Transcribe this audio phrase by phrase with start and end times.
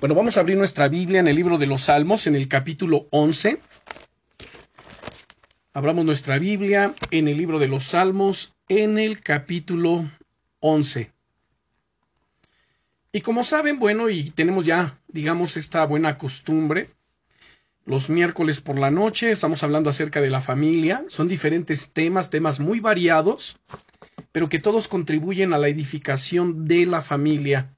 [0.00, 3.06] Bueno, vamos a abrir nuestra Biblia en el libro de los Salmos, en el capítulo
[3.10, 3.60] 11.
[5.74, 10.10] Abramos nuestra Biblia en el libro de los Salmos, en el capítulo
[10.60, 11.12] 11.
[13.12, 16.88] Y como saben, bueno, y tenemos ya, digamos, esta buena costumbre,
[17.84, 22.58] los miércoles por la noche estamos hablando acerca de la familia, son diferentes temas, temas
[22.58, 23.58] muy variados,
[24.32, 27.76] pero que todos contribuyen a la edificación de la familia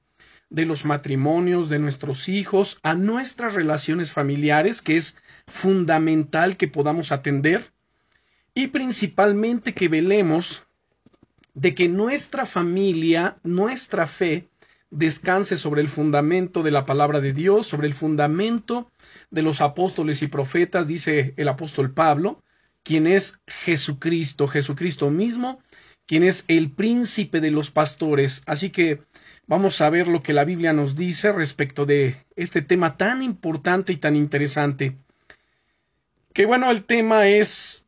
[0.53, 7.11] de los matrimonios, de nuestros hijos, a nuestras relaciones familiares, que es fundamental que podamos
[7.11, 7.71] atender,
[8.53, 10.63] y principalmente que velemos
[11.55, 14.47] de que nuestra familia, nuestra fe,
[14.91, 18.91] descanse sobre el fundamento de la palabra de Dios, sobre el fundamento
[19.31, 22.43] de los apóstoles y profetas, dice el apóstol Pablo,
[22.83, 25.59] quien es Jesucristo, Jesucristo mismo,
[26.05, 28.43] quien es el príncipe de los pastores.
[28.45, 29.01] Así que
[29.45, 33.91] Vamos a ver lo que la Biblia nos dice respecto de este tema tan importante
[33.91, 34.97] y tan interesante.
[36.31, 37.85] Que bueno, el tema es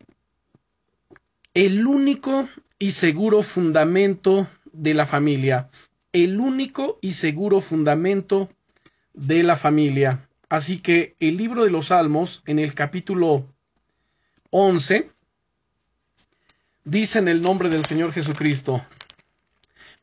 [1.53, 5.69] el único y seguro fundamento de la familia.
[6.11, 8.49] El único y seguro fundamento
[9.13, 10.27] de la familia.
[10.49, 13.45] Así que el libro de los Salmos, en el capítulo
[14.51, 15.09] 11,
[16.83, 18.85] dice en el nombre del Señor Jesucristo,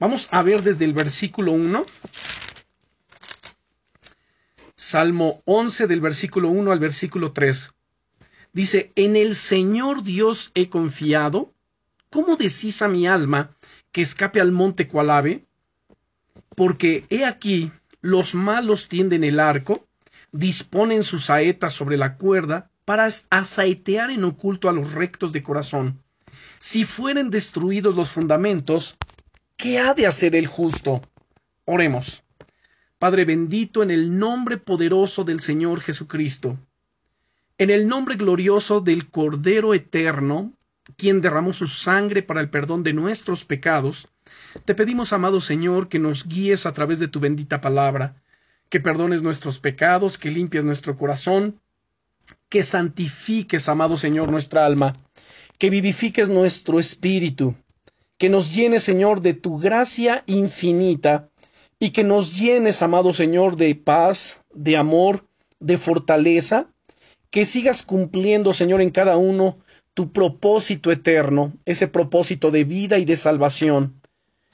[0.03, 1.87] Vamos a ver desde el versículo 1.
[4.75, 7.73] Salmo 11 del versículo 1 al versículo 3.
[8.53, 11.53] Dice, en el Señor Dios he confiado.
[12.11, 13.55] ¿Cómo decís a mi alma
[13.93, 15.45] que escape al monte cual ave?
[16.57, 19.87] Porque he aquí, los malos tienden el arco,
[20.33, 26.03] disponen sus saetas sobre la cuerda, para asaetear en oculto a los rectos de corazón.
[26.59, 28.97] Si fueren destruidos los fundamentos,
[29.63, 31.03] ¿Qué ha de hacer el justo?
[31.67, 32.25] Oremos.
[32.99, 36.59] Padre bendito, en el nombre poderoso del Señor Jesucristo,
[37.59, 40.53] en el nombre glorioso del Cordero Eterno,
[40.97, 44.09] quien derramó su sangre para el perdón de nuestros pecados,
[44.65, 48.17] te pedimos, amado Señor, que nos guíes a través de tu bendita palabra,
[48.69, 51.61] que perdones nuestros pecados, que limpies nuestro corazón,
[52.49, 54.93] que santifiques, amado Señor, nuestra alma,
[55.57, 57.55] que vivifiques nuestro espíritu,
[58.23, 61.29] que nos llenes, Señor, de tu gracia infinita
[61.81, 65.27] y que nos llenes, amado Señor, de paz, de amor,
[65.59, 66.69] de fortaleza,
[67.31, 69.59] que sigas cumpliendo, Señor, en cada uno
[69.93, 74.01] tu propósito eterno, ese propósito de vida y de salvación.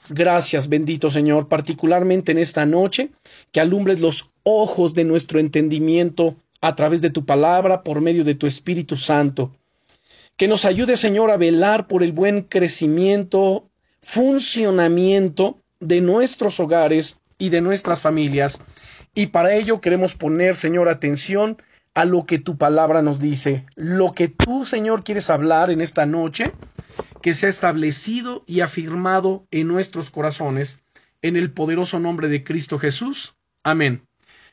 [0.09, 3.11] Gracias, bendito Señor, particularmente en esta noche,
[3.51, 8.33] que alumbres los ojos de nuestro entendimiento a través de tu palabra, por medio de
[8.33, 9.51] tu Espíritu Santo
[10.39, 13.69] que nos ayude, Señor, a velar por el buen crecimiento,
[14.01, 18.61] funcionamiento de nuestros hogares y de nuestras familias.
[19.13, 21.61] Y para ello queremos poner, Señor, atención
[21.93, 26.05] a lo que tu palabra nos dice, lo que tú, Señor, quieres hablar en esta
[26.05, 26.53] noche,
[27.21, 30.79] que se ha establecido y afirmado en nuestros corazones,
[31.21, 33.35] en el poderoso nombre de Cristo Jesús.
[33.61, 34.03] Amén.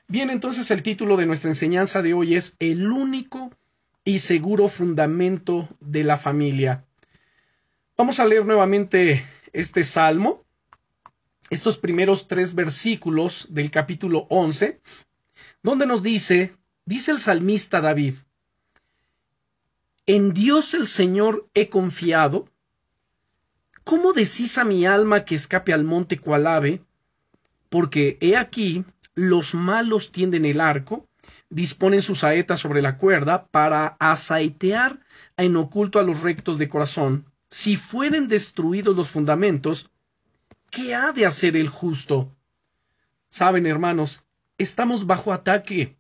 [0.08, 3.53] Bien, entonces el título de nuestra enseñanza de hoy es El único
[4.06, 6.84] y seguro fundamento de la familia.
[7.96, 10.44] Vamos a leer nuevamente este salmo,
[11.50, 14.80] estos primeros tres versículos del capítulo 11,
[15.64, 18.14] donde nos dice, dice el salmista David,
[20.06, 22.48] en Dios el Señor he confiado.
[23.82, 26.80] ¿Cómo decís a mi alma que escape al monte cual ave?
[27.68, 28.84] Porque he aquí,
[29.16, 31.08] los malos tienden el arco,
[31.50, 35.00] disponen sus saetas sobre la cuerda para asaetear
[35.37, 37.26] en oculto a los rectos de corazón.
[37.50, 39.91] Si fueren destruidos los fundamentos,
[40.70, 42.32] ¿qué ha de hacer el justo?
[43.28, 44.25] Saben, hermanos,
[44.59, 45.97] estamos bajo ataque.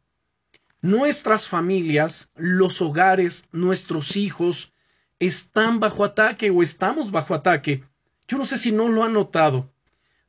[0.80, 4.72] Nuestras familias, los hogares, nuestros hijos,
[5.18, 7.84] están bajo ataque o estamos bajo ataque.
[8.28, 9.70] Yo no sé si no lo han notado.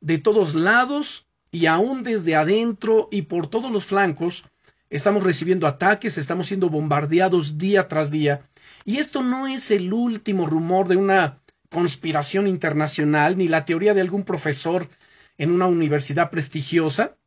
[0.00, 4.44] De todos lados y aún desde adentro y por todos los flancos,
[4.90, 8.48] Estamos recibiendo ataques, estamos siendo bombardeados día tras día.
[8.84, 14.00] Y esto no es el último rumor de una conspiración internacional ni la teoría de
[14.00, 14.88] algún profesor
[15.36, 17.18] en una universidad prestigiosa.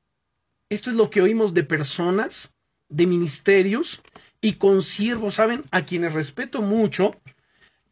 [0.69, 2.55] Esto es lo que oímos de personas,
[2.89, 4.01] de ministerios
[4.41, 5.63] y consiervos, ¿saben?
[5.69, 7.15] A quienes respeto mucho.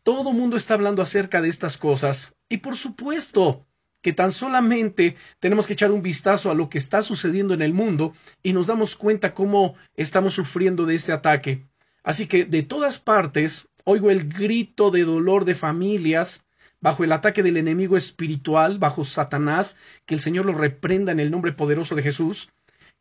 [0.01, 2.33] Todo mundo está hablando acerca de estas cosas.
[2.49, 3.67] Y por supuesto,
[4.01, 7.73] que tan solamente tenemos que echar un vistazo a lo que está sucediendo en el
[7.73, 8.13] mundo
[8.43, 11.65] y nos damos cuenta cómo estamos sufriendo de este ataque.
[12.03, 16.45] Así que de todas partes oigo el grito de dolor de familias
[16.81, 21.29] bajo el ataque del enemigo espiritual, bajo Satanás, que el Señor lo reprenda en el
[21.29, 22.49] nombre poderoso de Jesús,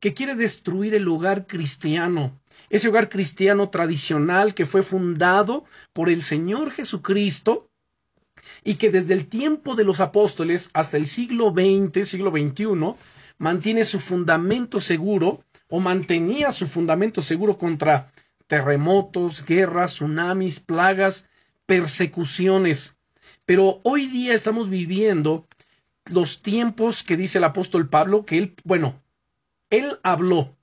[0.01, 2.41] que quiere destruir el hogar cristiano,
[2.71, 7.68] ese hogar cristiano tradicional que fue fundado por el Señor Jesucristo
[8.65, 12.95] y que desde el tiempo de los apóstoles hasta el siglo XX, siglo XXI,
[13.39, 18.13] mantiene su fundamento seguro o mantenía su fundamento seguro contra
[18.47, 21.29] terremotos, guerras, tsunamis, plagas,
[21.67, 22.97] persecuciones.
[23.45, 25.47] Pero hoy día estamos viviendo
[26.11, 29.01] los tiempos que dice el apóstol Pablo, que él, bueno,
[29.71, 30.57] él habló,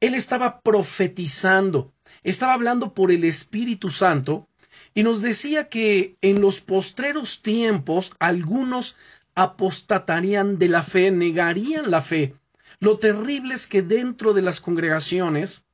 [0.00, 1.92] él estaba profetizando,
[2.22, 4.47] estaba hablando por el Espíritu Santo
[4.98, 8.96] y nos decía que en los postreros tiempos algunos
[9.36, 12.34] apostatarían de la fe, negarían la fe.
[12.80, 15.64] Lo terrible es que dentro de las congregaciones,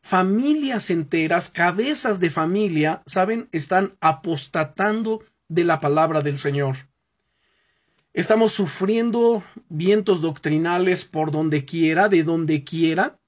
[0.00, 6.76] familias enteras, cabezas de familia, saben, están apostatando de la palabra del Señor.
[8.12, 13.18] Estamos sufriendo vientos doctrinales por donde quiera, de donde quiera.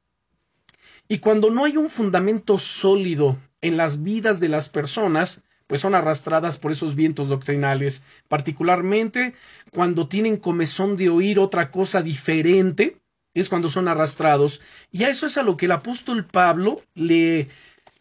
[1.09, 5.95] Y cuando no hay un fundamento sólido en las vidas de las personas, pues son
[5.95, 9.35] arrastradas por esos vientos doctrinales, particularmente
[9.73, 12.99] cuando tienen comezón de oír otra cosa diferente,
[13.33, 14.61] es cuando son arrastrados.
[14.93, 17.49] Y a eso es a lo que el apóstol Pablo le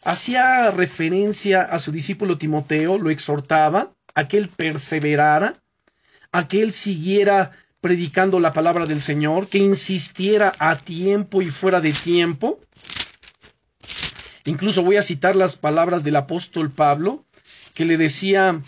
[0.03, 5.55] hacía referencia a su discípulo Timoteo, lo exhortaba a que él perseverara
[6.33, 11.79] a que él siguiera predicando la palabra del Señor, que insistiera a tiempo y fuera
[11.79, 12.59] de tiempo.
[14.45, 17.25] Incluso voy a citar las palabras del apóstol Pablo,
[17.73, 18.61] que le decía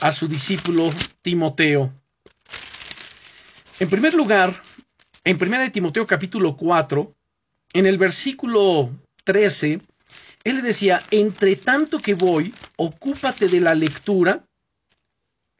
[0.00, 0.90] a su discípulo
[1.22, 1.92] Timoteo.
[3.78, 4.60] En primer lugar,
[5.24, 7.14] en 1 Timoteo capítulo 4,
[7.74, 8.90] en el versículo
[9.24, 9.80] 13,
[10.44, 14.44] él le decía, entre tanto que voy, ocúpate de la lectura,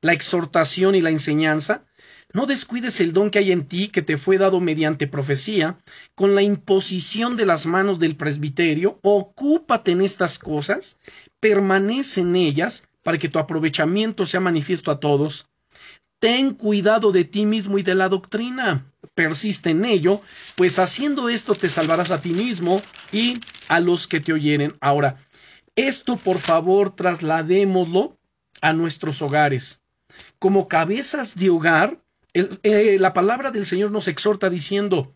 [0.01, 1.85] la exhortación y la enseñanza,
[2.33, 5.79] no descuides el don que hay en ti que te fue dado mediante profecía,
[6.15, 10.99] con la imposición de las manos del presbiterio, ocúpate en estas cosas,
[11.41, 15.49] permanece en ellas, para que tu aprovechamiento sea manifiesto a todos.
[16.19, 18.87] Ten cuidado de ti mismo y de la doctrina.
[19.15, 20.21] Persiste en ello,
[20.55, 24.77] pues haciendo esto te salvarás a ti mismo y a los que te oyeren.
[24.81, 25.17] Ahora,
[25.75, 28.19] esto por favor trasladémoslo
[28.61, 29.81] a nuestros hogares
[30.39, 31.99] como cabezas de hogar,
[32.35, 35.15] eh, la palabra del Señor nos exhorta diciendo,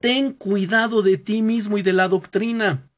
[0.00, 2.90] ten cuidado de ti mismo y de la doctrina.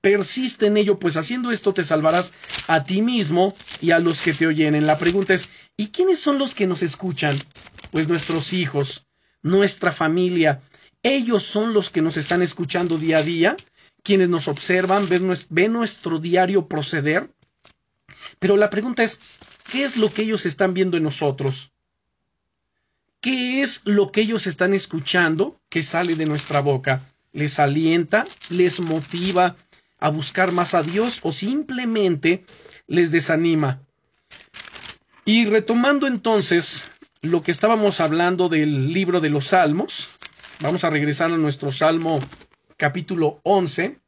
[0.00, 2.32] Persiste en ello, pues haciendo esto te salvarás
[2.66, 4.86] a ti mismo y a los que te oyen.
[4.86, 7.34] La pregunta es, ¿y quiénes son los que nos escuchan?
[7.90, 9.06] Pues nuestros hijos,
[9.42, 10.60] nuestra familia.
[11.02, 13.56] Ellos son los que nos están escuchando día a día,
[14.02, 15.08] quienes nos observan,
[15.48, 17.34] ven nuestro diario proceder.
[18.38, 19.20] Pero la pregunta es,
[19.70, 21.72] ¿Qué es lo que ellos están viendo en nosotros?
[23.24, 27.10] ¿Qué es lo que ellos están escuchando que sale de nuestra boca?
[27.32, 28.26] ¿Les alienta?
[28.50, 29.56] ¿Les motiva
[29.98, 32.44] a buscar más a Dios o simplemente
[32.86, 33.80] les desanima?
[35.24, 36.90] Y retomando entonces
[37.22, 40.10] lo que estábamos hablando del libro de los Salmos,
[40.60, 42.20] vamos a regresar a nuestro Salmo
[42.76, 44.00] capítulo 11.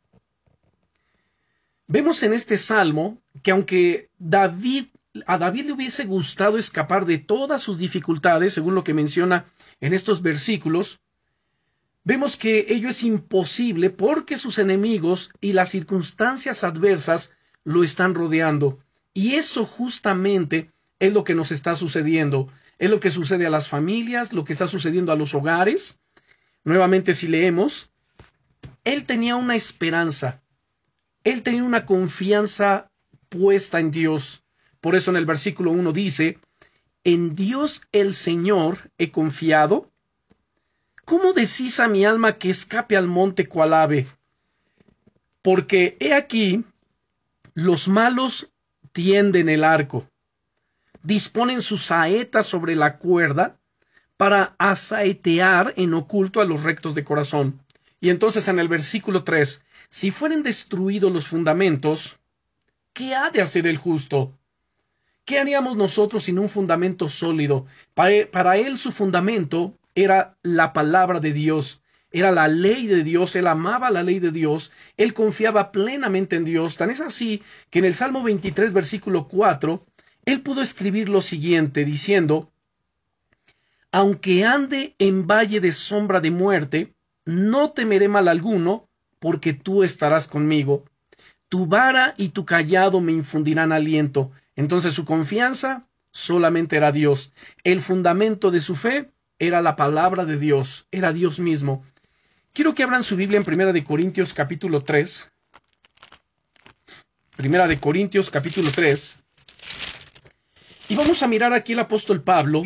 [1.87, 4.89] Vemos en este salmo que aunque David
[5.27, 9.47] a David le hubiese gustado escapar de todas sus dificultades, según lo que menciona
[9.81, 11.01] en estos versículos,
[12.05, 17.33] vemos que ello es imposible porque sus enemigos y las circunstancias adversas
[17.65, 18.79] lo están rodeando.
[19.13, 22.49] Y eso justamente es lo que nos está sucediendo.
[22.79, 25.99] Es lo que sucede a las familias, lo que está sucediendo a los hogares.
[26.65, 27.91] Nuevamente, si leemos,
[28.85, 30.43] él tenía una esperanza,
[31.25, 32.91] él tenía una confianza
[33.29, 34.45] puesta en Dios.
[34.87, 36.39] Por eso en el versículo 1 dice,
[37.03, 39.91] en Dios el Señor he confiado.
[41.05, 44.07] ¿Cómo decís a mi alma que escape al monte cual ave?
[45.43, 46.63] Porque he aquí,
[47.53, 48.53] los malos
[48.93, 50.09] tienden el arco,
[51.03, 53.59] disponen sus saetas sobre la cuerda
[54.17, 57.61] para asaetear en oculto a los rectos de corazón.
[58.01, 62.21] Y entonces en el versículo 3, si fueren destruidos los fundamentos,
[62.93, 64.33] ¿qué ha de hacer el justo?
[65.27, 67.67] ¿Qué haríamos nosotros sin un fundamento sólido?
[67.95, 73.49] Para él, su fundamento era la palabra de Dios, era la ley de Dios, él
[73.49, 76.77] amaba la ley de Dios, él confiaba plenamente en Dios.
[76.77, 79.85] Tan es así que en el Salmo 23, versículo 4,
[80.27, 82.53] él pudo escribir lo siguiente, diciendo,
[83.91, 90.29] Aunque ande en valle de sombra de muerte, no temeré mal alguno, porque tú estarás
[90.29, 90.85] conmigo.
[91.49, 94.31] Tu vara y tu callado me infundirán aliento.
[94.57, 97.33] Entonces su confianza solamente era Dios.
[97.63, 101.85] El fundamento de su fe era la palabra de Dios, era Dios mismo.
[102.55, 105.31] Quiero que abran su Biblia en Primera de Corintios capítulo 3.
[107.37, 109.19] Primera de Corintios capítulo 3.
[110.89, 112.65] Y vamos a mirar aquí el apóstol Pablo.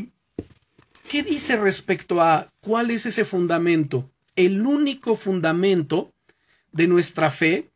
[1.09, 4.09] ¿Qué dice respecto a cuál es ese fundamento?
[4.37, 6.13] El único fundamento
[6.71, 7.69] de nuestra fe,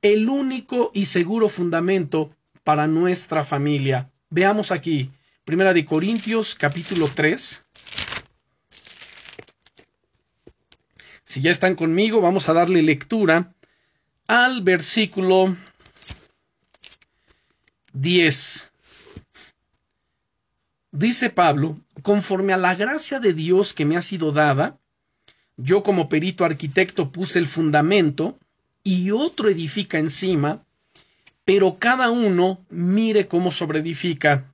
[0.00, 2.30] el único y seguro fundamento
[2.68, 4.10] para nuestra familia.
[4.28, 5.10] Veamos aquí,
[5.46, 7.64] Primera de Corintios capítulo 3.
[11.24, 13.54] Si ya están conmigo, vamos a darle lectura
[14.26, 15.56] al versículo
[17.94, 18.70] 10.
[20.92, 24.78] Dice Pablo, conforme a la gracia de Dios que me ha sido dada,
[25.56, 28.38] yo como perito arquitecto puse el fundamento
[28.84, 30.66] y otro edifica encima,
[31.48, 34.52] pero cada uno mire cómo sobreedifica,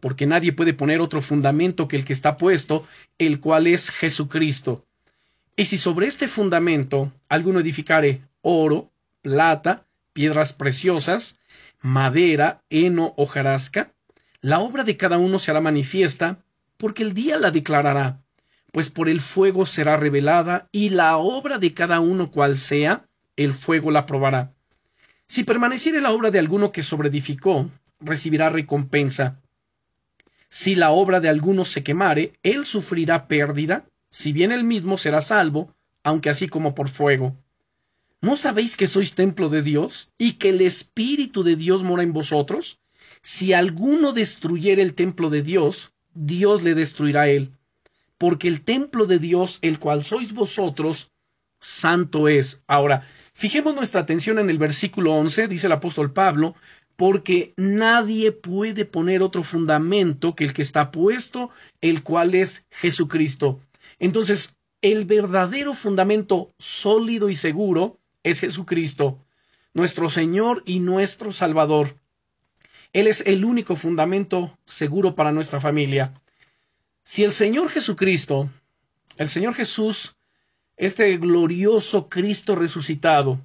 [0.00, 4.86] porque nadie puede poner otro fundamento que el que está puesto, el cual es Jesucristo.
[5.54, 8.90] Y si sobre este fundamento alguno edificare oro,
[9.20, 11.40] plata, piedras preciosas,
[11.82, 13.92] madera, heno, hojarasca,
[14.40, 16.38] la obra de cada uno será manifiesta,
[16.78, 18.22] porque el día la declarará,
[18.72, 23.04] pues por el fuego será revelada, y la obra de cada uno cual sea,
[23.36, 24.55] el fuego la probará.
[25.26, 29.40] Si permaneciere la obra de alguno que sobreedificó, recibirá recompensa.
[30.48, 35.20] Si la obra de alguno se quemare, él sufrirá pérdida, si bien él mismo será
[35.20, 37.36] salvo, aunque así como por fuego.
[38.20, 42.12] ¿No sabéis que sois templo de Dios y que el Espíritu de Dios mora en
[42.12, 42.78] vosotros?
[43.20, 47.52] Si alguno destruyere el templo de Dios, Dios le destruirá a él.
[48.16, 51.10] Porque el templo de Dios, el cual sois vosotros,
[51.60, 52.62] santo es.
[52.66, 56.54] Ahora, fijemos nuestra atención en el versículo 11, dice el apóstol Pablo,
[56.96, 63.60] porque nadie puede poner otro fundamento que el que está puesto, el cual es Jesucristo.
[63.98, 69.24] Entonces, el verdadero fundamento sólido y seguro es Jesucristo,
[69.74, 71.96] nuestro Señor y nuestro Salvador.
[72.92, 76.14] Él es el único fundamento seguro para nuestra familia.
[77.02, 78.50] Si el Señor Jesucristo,
[79.16, 80.15] el Señor Jesús,
[80.76, 83.40] este glorioso Cristo resucitado,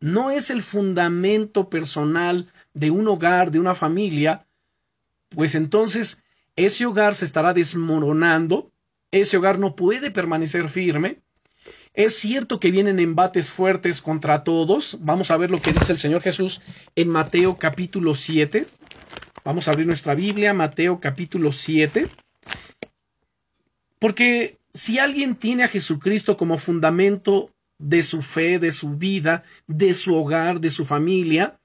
[0.00, 4.46] no es el fundamento personal de un hogar, de una familia,
[5.28, 6.22] pues entonces
[6.56, 8.72] ese hogar se estará desmoronando
[9.12, 11.18] ese hogar no puede permanecer firme.
[11.92, 14.96] Es cierto que vienen embates fuertes contra todos.
[15.02, 16.62] Vamos a ver lo que dice el Señor Jesús
[16.96, 18.66] en Mateo capítulo 7.
[19.44, 22.08] Vamos a abrir nuestra Biblia, Mateo capítulo 7.
[23.98, 29.94] Porque si alguien tiene a Jesucristo como fundamento de su fe, de su vida, de
[29.94, 31.58] su hogar, de su familia,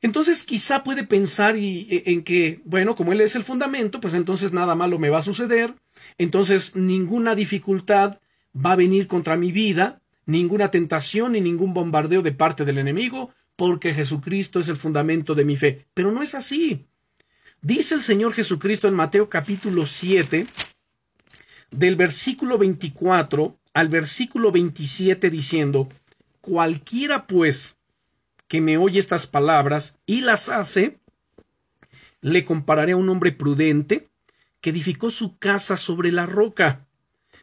[0.00, 4.52] entonces quizá puede pensar y, en que, bueno, como Él es el fundamento, pues entonces
[4.52, 5.74] nada malo me va a suceder,
[6.18, 8.20] entonces ninguna dificultad
[8.54, 13.30] va a venir contra mi vida, ninguna tentación ni ningún bombardeo de parte del enemigo,
[13.56, 15.86] porque Jesucristo es el fundamento de mi fe.
[15.94, 16.86] Pero no es así.
[17.60, 20.46] Dice el Señor Jesucristo en Mateo capítulo 7,
[21.70, 25.88] del versículo 24 al versículo 27 diciendo,
[26.40, 27.76] cualquiera pues
[28.48, 30.98] que me oye estas palabras y las hace,
[32.20, 34.08] le compararé a un hombre prudente
[34.60, 36.86] que edificó su casa sobre la roca.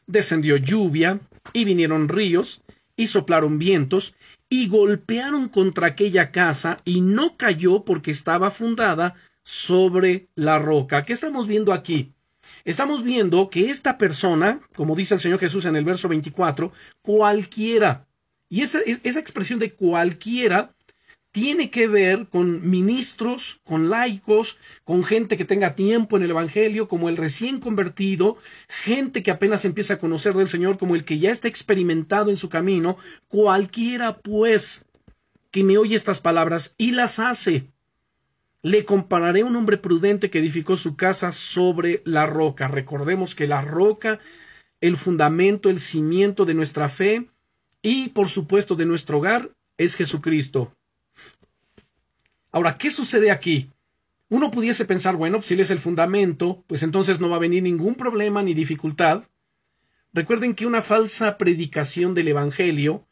[0.07, 1.21] Descendió lluvia,
[1.53, 2.61] y vinieron ríos,
[2.97, 4.15] y soplaron vientos,
[4.49, 11.03] y golpearon contra aquella casa, y no cayó porque estaba fundada sobre la roca.
[11.03, 12.14] ¿Qué estamos viendo aquí?
[12.63, 16.71] Estamos viendo que esta persona, como dice el Señor Jesús en el verso 24,
[17.01, 18.07] cualquiera,
[18.49, 20.75] y esa, esa expresión de cualquiera
[21.35, 26.87] tiene que ver con ministros, con laicos, con gente que tenga tiempo en el Evangelio,
[26.87, 28.37] como el recién convertido,
[28.69, 32.37] gente que apenas empieza a conocer del Señor, como el que ya está experimentado en
[32.37, 32.95] su camino,
[33.27, 34.85] cualquiera pues
[35.51, 37.67] que me oye estas palabras y las hace.
[38.65, 42.67] Le compararé a un hombre prudente que edificó su casa sobre la roca.
[42.67, 44.19] Recordemos que la roca,
[44.81, 47.29] el fundamento, el cimiento de nuestra fe
[47.83, 50.75] y, por supuesto, de nuestro hogar es Jesucristo.
[52.51, 53.69] Ahora, ¿qué sucede aquí?
[54.29, 57.61] Uno pudiese pensar, bueno, si él es el fundamento, pues entonces no va a venir
[57.61, 59.25] ningún problema ni dificultad.
[60.11, 63.05] Recuerden que una falsa predicación del Evangelio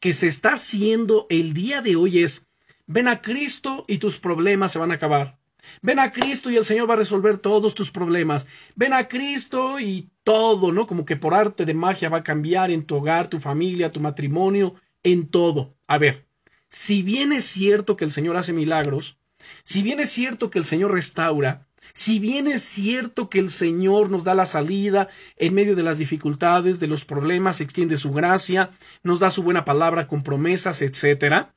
[0.00, 2.46] que se está haciendo el día de hoy es,
[2.86, 5.38] ven a Cristo y tus problemas se van a acabar.
[5.82, 8.46] Ven a Cristo y el Señor va a resolver todos tus problemas.
[8.76, 10.86] Ven a Cristo y todo, ¿no?
[10.86, 14.00] Como que por arte de magia va a cambiar en tu hogar, tu familia, tu
[14.00, 15.74] matrimonio, en todo.
[15.86, 16.26] A ver,
[16.68, 19.18] si bien es cierto que el Señor hace milagros,
[19.62, 24.08] si bien es cierto que el Señor restaura, Si bien es cierto que el Señor
[24.10, 28.70] nos da la salida en medio de las dificultades, de los problemas, extiende su gracia,
[29.02, 31.53] nos da su buena palabra con promesas, etc.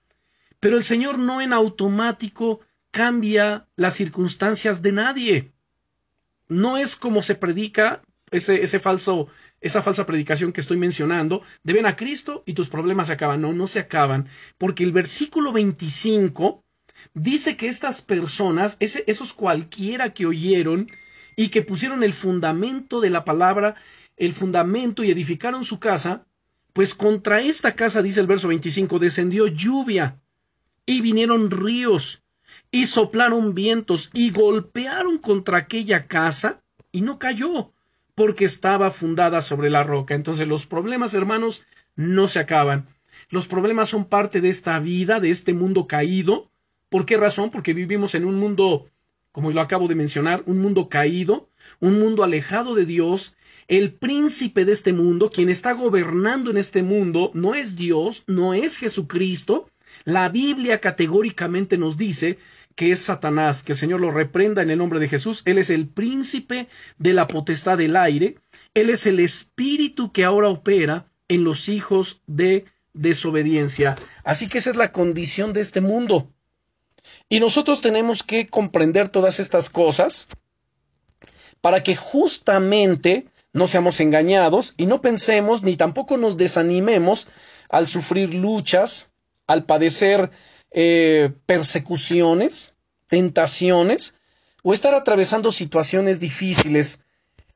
[0.67, 2.59] Pero el Señor no en automático
[2.91, 5.53] cambia las circunstancias de nadie.
[6.49, 9.29] No es como se predica ese, ese falso,
[9.61, 13.39] esa falsa predicación que estoy mencionando, de ven a Cristo y tus problemas se acaban.
[13.39, 16.65] No, no se acaban, porque el versículo 25
[17.13, 20.87] dice que estas personas, esos cualquiera que oyeron
[21.37, 23.75] y que pusieron el fundamento de la palabra,
[24.17, 26.25] el fundamento y edificaron su casa,
[26.73, 30.19] pues contra esta casa, dice el verso 25, descendió lluvia
[30.87, 32.23] y vinieron ríos
[32.71, 37.71] y soplaron vientos y golpearon contra aquella casa y no cayó
[38.15, 40.15] porque estaba fundada sobre la roca.
[40.15, 41.63] Entonces los problemas, hermanos,
[41.95, 42.87] no se acaban.
[43.29, 46.49] Los problemas son parte de esta vida, de este mundo caído,
[46.89, 47.51] ¿Por qué razón?
[47.51, 48.89] Porque vivimos en un mundo,
[49.33, 51.49] como lo acabo de mencionar, un mundo caído,
[51.81, 53.35] un mundo alejado de Dios.
[53.67, 58.53] El príncipe de este mundo, quien está gobernando en este mundo, no es Dios, no
[58.53, 59.69] es Jesucristo.
[60.07, 62.39] La Biblia categóricamente nos dice
[62.75, 65.41] que es Satanás, que el Señor lo reprenda en el nombre de Jesús.
[65.43, 68.37] Él es el príncipe de la potestad del aire.
[68.73, 73.97] Él es el espíritu que ahora opera en los hijos de desobediencia.
[74.23, 76.31] Así que esa es la condición de este mundo.
[77.27, 80.29] Y nosotros tenemos que comprender todas estas cosas
[81.59, 87.27] para que justamente no seamos engañados y no pensemos ni tampoco nos desanimemos
[87.67, 89.11] al sufrir luchas,
[89.47, 90.29] al padecer
[90.71, 92.75] eh, persecuciones,
[93.07, 94.15] tentaciones
[94.63, 97.03] o estar atravesando situaciones difíciles.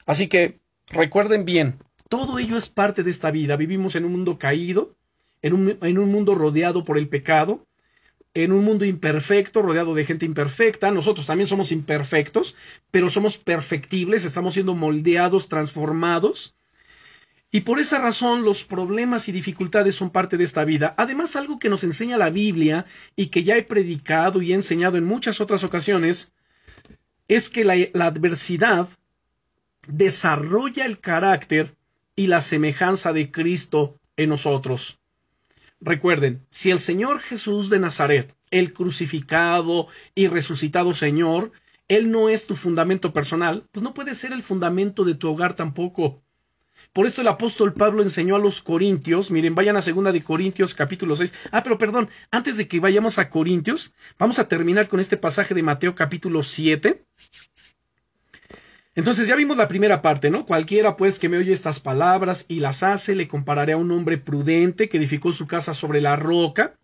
[0.05, 1.77] Así que recuerden bien,
[2.09, 3.55] todo ello es parte de esta vida.
[3.57, 4.95] Vivimos en un mundo caído,
[5.41, 7.67] en un, en un mundo rodeado por el pecado,
[8.33, 10.91] en un mundo imperfecto, rodeado de gente imperfecta.
[10.91, 12.55] Nosotros también somos imperfectos,
[12.91, 16.55] pero somos perfectibles, estamos siendo moldeados, transformados.
[17.53, 20.95] Y por esa razón los problemas y dificultades son parte de esta vida.
[20.97, 22.85] Además, algo que nos enseña la Biblia
[23.17, 26.33] y que ya he predicado y he enseñado en muchas otras ocasiones,
[27.27, 28.87] es que la, la adversidad
[29.87, 31.75] desarrolla el carácter
[32.15, 34.99] y la semejanza de Cristo en nosotros.
[35.81, 41.51] Recuerden, si el Señor Jesús de Nazaret, el crucificado y resucitado Señor,
[41.87, 45.55] Él no es tu fundamento personal, pues no puede ser el fundamento de tu hogar
[45.55, 46.21] tampoco.
[46.93, 50.75] Por esto el apóstol Pablo enseñó a los corintios, miren, vayan a segunda de Corintios
[50.75, 51.33] capítulo 6.
[51.51, 55.53] Ah, pero perdón, antes de que vayamos a Corintios, vamos a terminar con este pasaje
[55.53, 57.05] de Mateo capítulo 7.
[58.93, 60.45] Entonces ya vimos la primera parte, ¿no?
[60.45, 64.17] Cualquiera pues que me oye estas palabras y las hace, le compararé a un hombre
[64.17, 66.77] prudente que edificó su casa sobre la roca.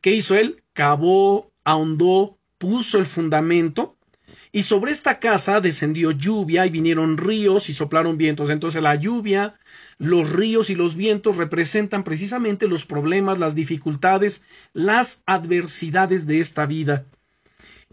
[0.00, 0.62] ¿Qué hizo él?
[0.72, 3.98] Cavó, ahondó, puso el fundamento.
[4.54, 8.50] Y sobre esta casa descendió lluvia y vinieron ríos y soplaron vientos.
[8.50, 9.58] Entonces la lluvia,
[9.96, 16.66] los ríos y los vientos representan precisamente los problemas, las dificultades, las adversidades de esta
[16.66, 17.06] vida.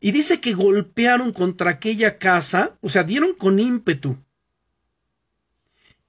[0.02, 4.18] Y dice que golpearon contra aquella casa, o sea, dieron con ímpetu.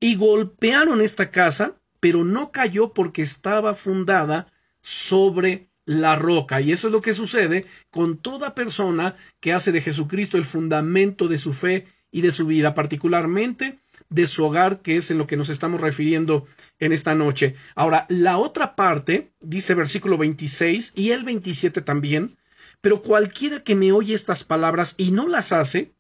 [0.01, 6.61] Y golpearon esta casa, pero no cayó porque estaba fundada sobre la roca.
[6.61, 11.27] Y eso es lo que sucede con toda persona que hace de Jesucristo el fundamento
[11.27, 15.27] de su fe y de su vida, particularmente de su hogar, que es en lo
[15.27, 16.47] que nos estamos refiriendo
[16.79, 17.57] en esta noche.
[17.75, 22.37] Ahora, la otra parte, dice versículo 26 y el 27 también,
[22.81, 25.93] pero cualquiera que me oye estas palabras y no las hace,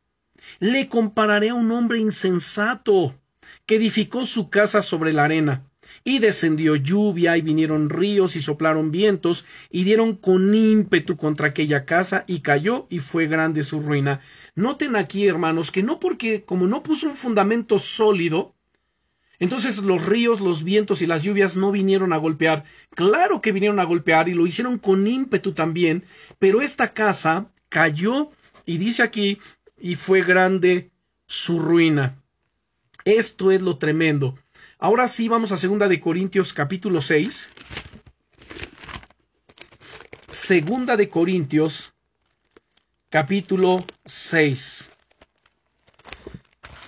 [0.60, 3.16] le compararé a un hombre insensato
[3.66, 5.69] que edificó su casa sobre la arena.
[6.02, 11.84] Y descendió lluvia, y vinieron ríos, y soplaron vientos, y dieron con ímpetu contra aquella
[11.84, 14.20] casa, y cayó, y fue grande su ruina.
[14.54, 18.54] Noten aquí, hermanos, que no porque, como no puso un fundamento sólido,
[19.40, 22.64] entonces los ríos, los vientos y las lluvias no vinieron a golpear.
[22.90, 26.04] Claro que vinieron a golpear y lo hicieron con ímpetu también,
[26.38, 28.30] pero esta casa cayó
[28.66, 29.38] y dice aquí,
[29.80, 30.90] y fue grande
[31.26, 32.22] su ruina.
[33.06, 34.38] Esto es lo tremendo.
[34.82, 37.50] Ahora sí vamos a segunda de Corintios capítulo 6.
[40.30, 41.92] Segunda de Corintios
[43.10, 44.90] capítulo 6.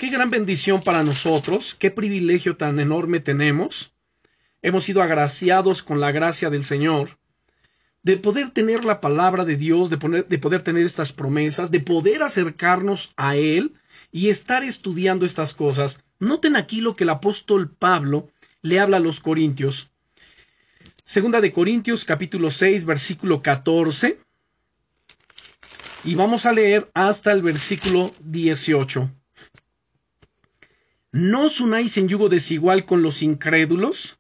[0.01, 3.93] Qué gran bendición para nosotros, qué privilegio tan enorme tenemos.
[4.63, 7.19] Hemos sido agraciados con la gracia del Señor,
[8.03, 12.23] de poder tener la palabra de Dios, de, de poder tener estas promesas, de poder
[12.23, 13.75] acercarnos a Él
[14.11, 16.03] y estar estudiando estas cosas.
[16.23, 18.31] Noten aquí lo que el apóstol Pablo
[18.61, 19.91] le habla a los corintios.
[21.03, 24.21] Segunda de Corintios capítulo 6 versículo 14.
[26.05, 29.11] Y vamos a leer hasta el versículo 18.
[31.11, 34.17] No os unáis en yugo desigual con los incrédulos,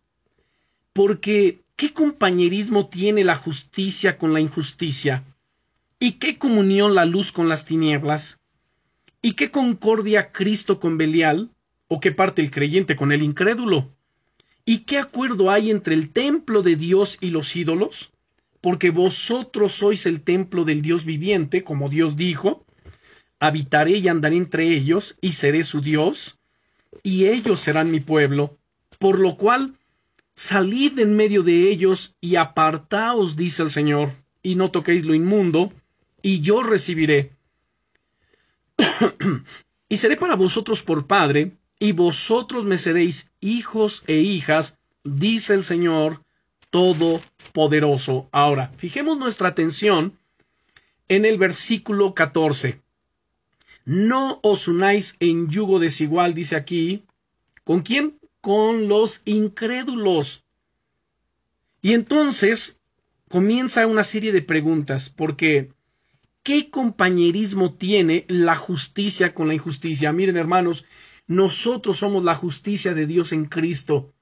[0.92, 5.22] porque ¿qué compañerismo tiene la justicia con la injusticia?
[6.00, 8.40] ¿Y qué comunión la luz con las tinieblas?
[9.22, 11.52] ¿Y qué concordia Cristo con Belial?
[11.94, 13.94] ¿O qué parte el creyente con el incrédulo?
[14.64, 18.12] ¿Y qué acuerdo hay entre el templo de Dios y los ídolos?
[18.62, 22.64] Porque vosotros sois el templo del Dios viviente, como Dios dijo,
[23.40, 26.38] habitaré y andaré entre ellos, y seré su Dios,
[27.02, 28.56] y ellos serán mi pueblo.
[28.98, 29.74] Por lo cual,
[30.34, 35.74] salid en medio de ellos y apartaos, dice el Señor, y no toquéis lo inmundo,
[36.22, 37.32] y yo recibiré.
[39.90, 45.64] y seré para vosotros por Padre, y vosotros me seréis hijos e hijas, dice el
[45.64, 46.22] Señor
[46.70, 48.28] Todopoderoso.
[48.30, 50.16] Ahora, fijemos nuestra atención
[51.08, 52.80] en el versículo 14.
[53.84, 57.02] No os unáis en yugo desigual, dice aquí.
[57.64, 58.16] ¿Con quién?
[58.40, 60.44] Con los incrédulos.
[61.82, 62.78] Y entonces
[63.28, 65.72] comienza una serie de preguntas, porque
[66.44, 70.12] ¿qué compañerismo tiene la justicia con la injusticia?
[70.12, 70.84] Miren, hermanos,
[71.26, 74.12] nosotros somos la justicia de Dios en Cristo.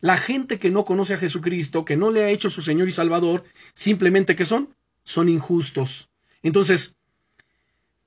[0.00, 2.92] La gente que no conoce a Jesucristo, que no le ha hecho su Señor y
[2.92, 3.44] Salvador,
[3.74, 6.08] simplemente que son, son injustos.
[6.42, 6.96] Entonces,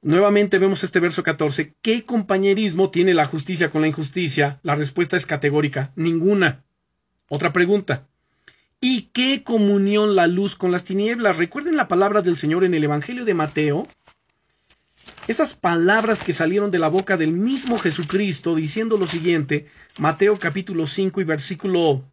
[0.02, 1.76] nuevamente vemos este verso 14.
[1.82, 4.60] ¿Qué compañerismo tiene la justicia con la injusticia?
[4.64, 5.92] La respuesta es categórica.
[5.96, 6.64] Ninguna.
[7.28, 8.08] Otra pregunta.
[8.80, 11.38] ¿Y qué comunión la luz con las tinieblas?
[11.38, 13.88] Recuerden la palabra del Señor en el Evangelio de Mateo,
[15.28, 19.68] esas palabras que salieron de la boca del mismo Jesucristo diciendo lo siguiente,
[20.00, 22.04] Mateo capítulo 5 y versículo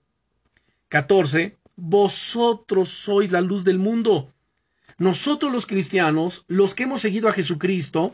[0.88, 4.32] 14, vosotros sois la luz del mundo.
[4.98, 8.10] Nosotros los cristianos, los que hemos seguido a Jesucristo,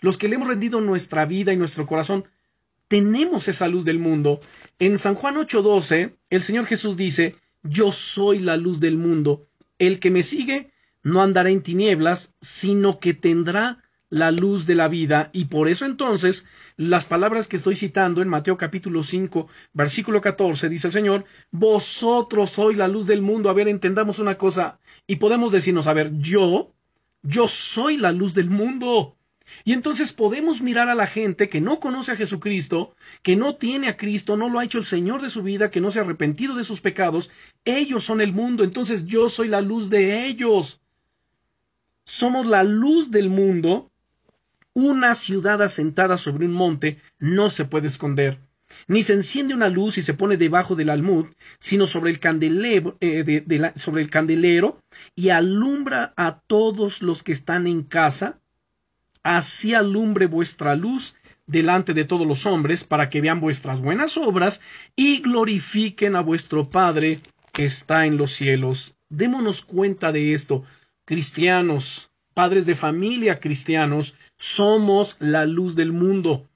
[0.00, 2.24] los que le hemos rendido nuestra vida y nuestro corazón,
[2.86, 4.40] tenemos esa luz del mundo.
[4.78, 9.46] En San Juan 8:12, el Señor Jesús dice, yo soy la luz del mundo.
[9.78, 10.70] El que me sigue
[11.02, 15.84] no andará en tinieblas, sino que tendrá la luz de la vida y por eso
[15.84, 21.24] entonces las palabras que estoy citando en Mateo capítulo 5 versículo 14 dice el Señor,
[21.50, 23.50] vosotros sois la luz del mundo.
[23.50, 26.72] A ver, entendamos una cosa y podemos decirnos, a ver, yo,
[27.22, 29.16] yo soy la luz del mundo.
[29.64, 33.88] Y entonces podemos mirar a la gente que no conoce a Jesucristo, que no tiene
[33.88, 36.02] a Cristo, no lo ha hecho el Señor de su vida, que no se ha
[36.02, 37.30] arrepentido de sus pecados.
[37.64, 40.82] Ellos son el mundo, entonces yo soy la luz de ellos.
[42.04, 43.90] Somos la luz del mundo
[44.78, 48.38] una ciudad asentada sobre un monte no se puede esconder,
[48.86, 51.26] ni se enciende una luz y se pone debajo del almud,
[51.58, 53.42] sino sobre el candelero, eh,
[53.74, 54.80] sobre el candelero
[55.16, 58.38] y alumbra a todos los que están en casa.
[59.24, 61.16] Así alumbre vuestra luz
[61.48, 64.60] delante de todos los hombres, para que vean vuestras buenas obras
[64.94, 67.18] y glorifiquen a vuestro Padre
[67.52, 68.96] que está en los cielos.
[69.08, 70.62] Démonos cuenta de esto,
[71.04, 72.07] cristianos,
[72.38, 76.48] padres de familia cristianos, somos la luz del mundo.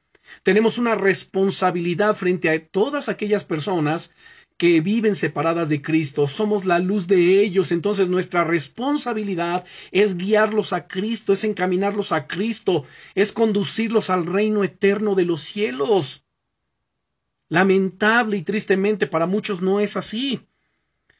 [0.44, 4.14] Tenemos una responsabilidad frente a todas aquellas personas
[4.56, 10.72] que viven separadas de Cristo, somos la luz de ellos, entonces nuestra responsabilidad es guiarlos
[10.72, 12.84] a Cristo, es encaminarlos a Cristo,
[13.16, 16.24] es conducirlos al reino eterno de los cielos.
[17.48, 20.46] Lamentable y tristemente para muchos no es así.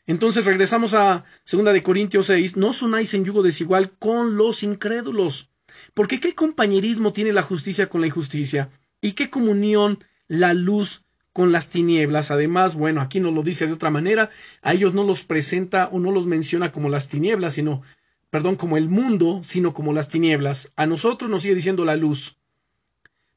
[0.07, 4.63] Entonces regresamos a 2 de Corintios 6, no os unáis en yugo desigual con los
[4.63, 5.51] incrédulos.
[5.95, 11.53] Porque qué compañerismo tiene la justicia con la injusticia y qué comunión la luz con
[11.53, 12.31] las tinieblas.
[12.31, 15.99] Además, bueno, aquí nos lo dice de otra manera, a ellos no los presenta o
[15.99, 17.83] no los menciona como las tinieblas, sino,
[18.31, 20.73] perdón, como el mundo, sino como las tinieblas.
[20.77, 22.37] A nosotros nos sigue diciendo la luz.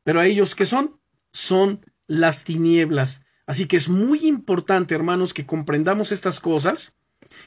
[0.03, 0.99] Pero a ellos, ¿qué son?
[1.31, 3.24] Son las tinieblas.
[3.45, 6.95] Así que es muy importante, hermanos, que comprendamos estas cosas,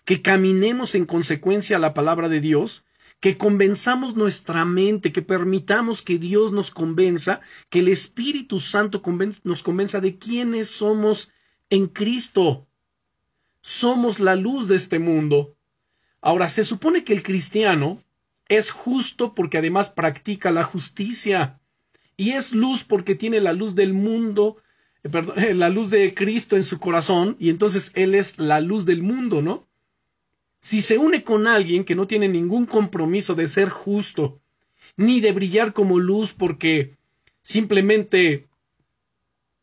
[0.05, 2.85] que caminemos en consecuencia a la palabra de Dios,
[3.21, 9.03] que convenzamos nuestra mente, que permitamos que Dios nos convenza, que el Espíritu Santo
[9.43, 11.31] nos convenza de quiénes somos
[11.69, 12.69] en Cristo.
[13.61, 15.57] Somos la luz de este mundo.
[16.21, 18.03] Ahora, se supone que el cristiano
[18.47, 21.61] es justo porque además practica la justicia
[22.17, 24.57] y es luz porque tiene la luz del mundo
[25.05, 29.03] eh, la luz de Cristo en su corazón y entonces Él es la luz del
[29.03, 29.67] mundo, ¿no?
[30.61, 34.41] Si se une con alguien que no tiene ningún compromiso de ser justo,
[34.97, 36.97] ni de brillar como luz porque
[37.43, 38.49] simplemente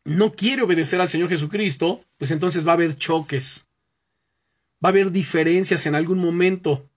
[0.05, 3.67] no quiere obedecer al Señor Jesucristo, pues entonces va a haber choques,
[4.83, 6.87] va a haber diferencias en algún momento.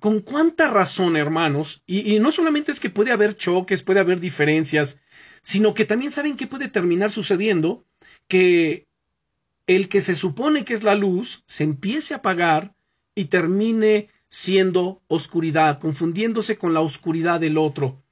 [0.00, 5.00] Con cuánta razón, hermanos, y, no solamente es que puede haber choques, puede haber diferencias,
[5.42, 7.84] sino que también saben que puede terminar sucediendo
[8.26, 8.88] que
[9.66, 12.74] el que se supone que es la luz se empiece a apagar
[13.14, 18.02] y termine siendo oscuridad, confundiéndose con la oscuridad del otro.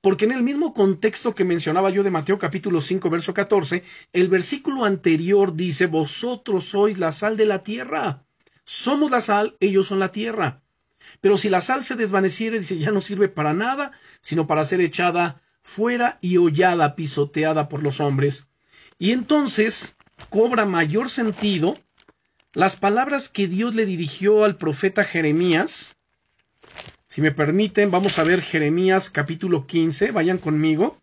[0.00, 4.28] Porque en el mismo contexto que mencionaba yo de Mateo capítulo 5 verso 14, el
[4.28, 8.24] versículo anterior dice, vosotros sois la sal de la tierra.
[8.64, 10.61] Somos la sal, ellos son la tierra.
[11.20, 14.80] Pero si la sal se desvaneciere, dice, ya no sirve para nada, sino para ser
[14.80, 18.48] echada fuera y hollada, pisoteada por los hombres.
[18.98, 19.96] Y entonces
[20.28, 21.74] cobra mayor sentido
[22.52, 25.96] las palabras que Dios le dirigió al profeta Jeremías.
[27.06, 31.00] Si me permiten, vamos a ver Jeremías capítulo 15, vayan conmigo,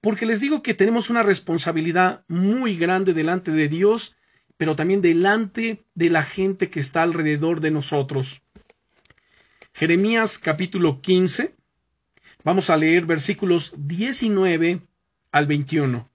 [0.00, 4.16] porque les digo que tenemos una responsabilidad muy grande delante de Dios,
[4.56, 8.42] pero también delante de la gente que está alrededor de nosotros.
[9.78, 11.54] Jeremías capítulo 15,
[12.44, 14.80] vamos a leer versículos 19
[15.32, 16.08] al 21.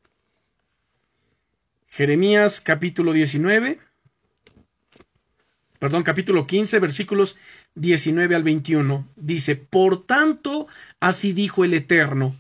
[1.88, 3.78] Jeremías capítulo 19,
[5.78, 7.38] perdón, capítulo 15, versículos
[7.76, 9.08] 19 al 21.
[9.16, 10.66] Dice, Por tanto,
[11.00, 12.36] así dijo el Eterno,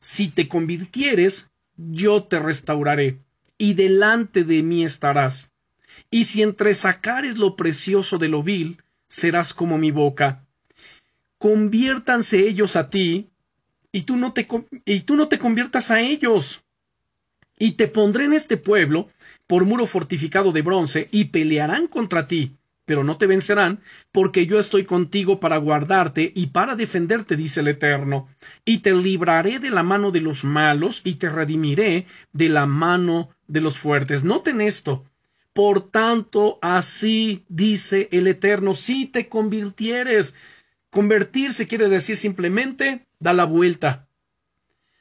[0.00, 3.20] si te convirtieres, yo te restauraré,
[3.56, 5.52] y delante de mí estarás.
[6.10, 10.42] Y si entresacares lo precioso de lo vil, serás como mi boca.
[11.38, 13.28] Conviértanse ellos a ti,
[13.92, 14.46] y tú no te,
[14.84, 16.62] y tú no te conviertas a ellos
[17.58, 19.08] y te pondré en este pueblo
[19.46, 23.80] por muro fortificado de bronce, y pelearán contra ti, pero no te vencerán,
[24.12, 28.28] porque yo estoy contigo para guardarte y para defenderte, dice el Eterno,
[28.64, 33.30] y te libraré de la mano de los malos, y te redimiré de la mano
[33.46, 34.24] de los fuertes.
[34.24, 35.04] Noten esto.
[35.52, 40.34] Por tanto, así dice el Eterno, si te convirtieres.
[40.96, 44.08] Convertirse quiere decir simplemente da la vuelta,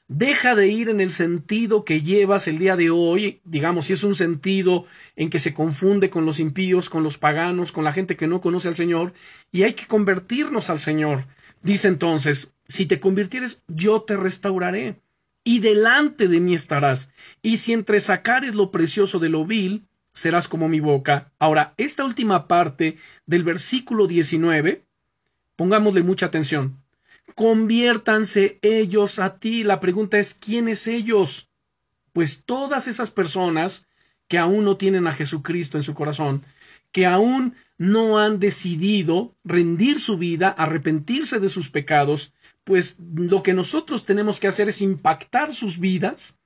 [0.09, 4.03] Deja de ir en el sentido que llevas el día de hoy, digamos, si es
[4.03, 8.17] un sentido en que se confunde con los impíos, con los paganos, con la gente
[8.17, 9.13] que no conoce al Señor,
[9.53, 11.27] y hay que convertirnos al Señor.
[11.63, 15.01] Dice entonces, si te convirtieres, yo te restauraré,
[15.45, 17.09] y delante de mí estarás,
[17.41, 21.31] y si entresacares lo precioso de lo vil, serás como mi boca.
[21.39, 24.84] Ahora, esta última parte del versículo 19,
[25.55, 26.85] pongámosle mucha atención
[27.33, 29.63] conviértanse ellos a ti.
[29.63, 31.49] La pregunta es, ¿quiénes ellos?
[32.13, 33.87] Pues todas esas personas
[34.27, 36.43] que aún no tienen a Jesucristo en su corazón,
[36.91, 43.53] que aún no han decidido rendir su vida, arrepentirse de sus pecados, pues lo que
[43.53, 46.39] nosotros tenemos que hacer es impactar sus vidas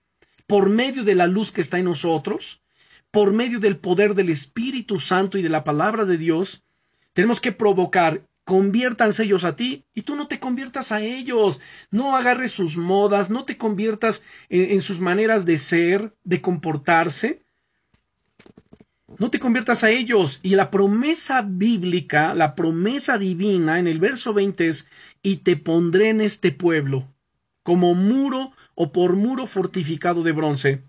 [0.47, 2.61] por medio de la luz que está en nosotros,
[3.11, 6.63] por medio del poder del Espíritu Santo y de la palabra de Dios,
[7.13, 11.61] tenemos que provocar conviértanse ellos a ti y tú no te conviertas a ellos.
[11.91, 17.43] No agarres sus modas, no te conviertas en, sus maneras de ser, de comportarse.
[19.17, 20.39] No te conviertas a ellos.
[20.41, 24.87] Y la promesa bíblica, la promesa divina en el verso 20 es,
[25.21, 27.07] y te pondré en este pueblo,
[27.63, 30.83] como muro o por muro fortificado de bronce.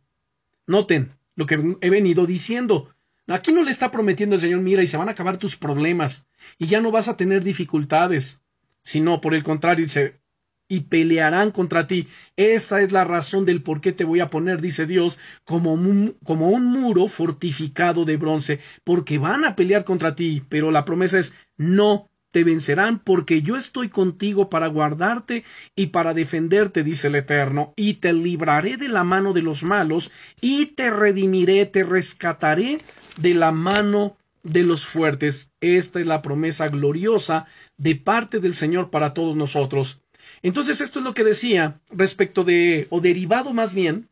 [0.66, 2.94] Noten lo que he venido diciendo.
[3.30, 6.26] Aquí no le está prometiendo el Señor, mira, y se van a acabar tus problemas,
[6.58, 8.42] y ya no vas a tener dificultades,
[8.82, 10.20] sino por el contrario, dice,
[10.68, 12.08] y pelearán contra ti.
[12.36, 16.16] Esa es la razón del por qué te voy a poner, dice Dios, como un,
[16.24, 21.18] como un muro fortificado de bronce, porque van a pelear contra ti, pero la promesa
[21.18, 27.16] es, no te vencerán, porque yo estoy contigo para guardarte y para defenderte, dice el
[27.16, 32.78] Eterno, y te libraré de la mano de los malos, y te redimiré, te rescataré
[33.16, 35.50] de la mano de los fuertes.
[35.60, 37.46] Esta es la promesa gloriosa
[37.76, 40.00] de parte del Señor para todos nosotros.
[40.42, 44.08] Entonces esto es lo que decía respecto de, o derivado más bien,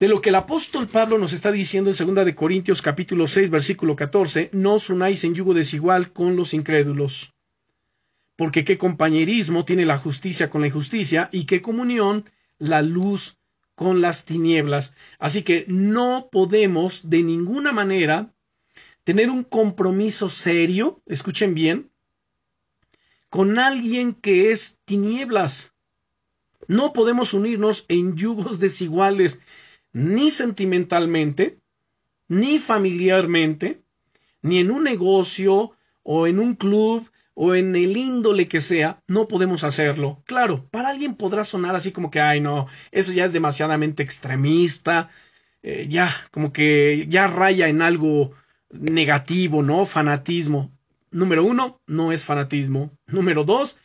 [0.00, 3.50] de lo que el apóstol Pablo nos está diciendo en segunda de Corintios capítulo 6
[3.50, 7.34] versículo 14, no os unáis en yugo desigual con los incrédulos.
[8.36, 13.37] Porque qué compañerismo tiene la justicia con la injusticia y qué comunión la luz
[13.78, 14.96] con las tinieblas.
[15.20, 18.34] Así que no podemos de ninguna manera
[19.04, 21.88] tener un compromiso serio, escuchen bien,
[23.30, 25.76] con alguien que es tinieblas.
[26.66, 29.40] No podemos unirnos en yugos desiguales,
[29.92, 31.60] ni sentimentalmente,
[32.26, 33.80] ni familiarmente,
[34.42, 35.70] ni en un negocio
[36.02, 37.08] o en un club
[37.40, 40.20] o en el índole que sea, no podemos hacerlo.
[40.26, 45.08] Claro, para alguien podrá sonar así como que, ay, no, eso ya es demasiadamente extremista,
[45.62, 48.32] eh, ya, como que ya raya en algo
[48.70, 49.86] negativo, ¿no?
[49.86, 50.72] Fanatismo.
[51.12, 52.90] número uno, no es fanatismo.
[53.06, 53.78] Número dos,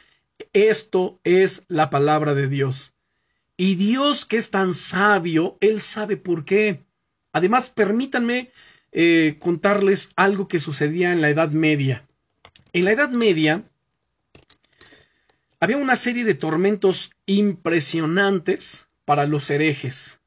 [0.54, 2.96] esto es la palabra de Dios.
[3.56, 6.86] Y Dios que es tan sabio, Él sabe por qué.
[7.34, 8.52] Además, permítanme
[8.92, 12.08] eh, contarles algo que sucedía en la Edad Media.
[12.76, 13.64] En la Edad Media
[15.60, 20.22] había una serie de tormentos impresionantes para los herejes.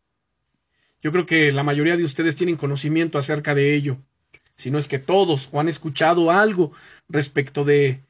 [1.03, 3.99] Yo creo que la mayoría de ustedes tienen conocimiento acerca de ello,
[4.55, 6.71] si no es que todos, o han escuchado algo
[7.09, 8.05] respecto de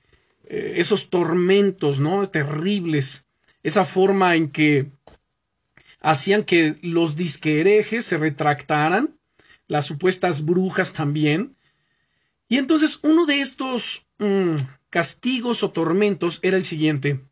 [0.49, 2.29] eh, esos tormentos, ¿no?
[2.29, 3.25] Terribles,
[3.63, 4.91] esa forma en que
[6.01, 9.17] hacían que los disqueherejes se retractaran,
[9.67, 11.56] las supuestas brujas también.
[12.49, 14.55] Y entonces uno de estos mm,
[14.91, 17.25] castigos o tormentos era el siguiente.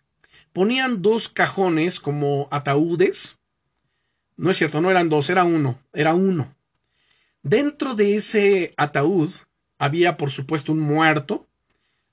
[0.53, 3.39] Ponían dos cajones como ataúdes.
[4.37, 6.55] No es cierto, no eran dos, era uno, era uno.
[7.43, 9.31] Dentro de ese ataúd
[9.79, 11.47] había, por supuesto, un muerto,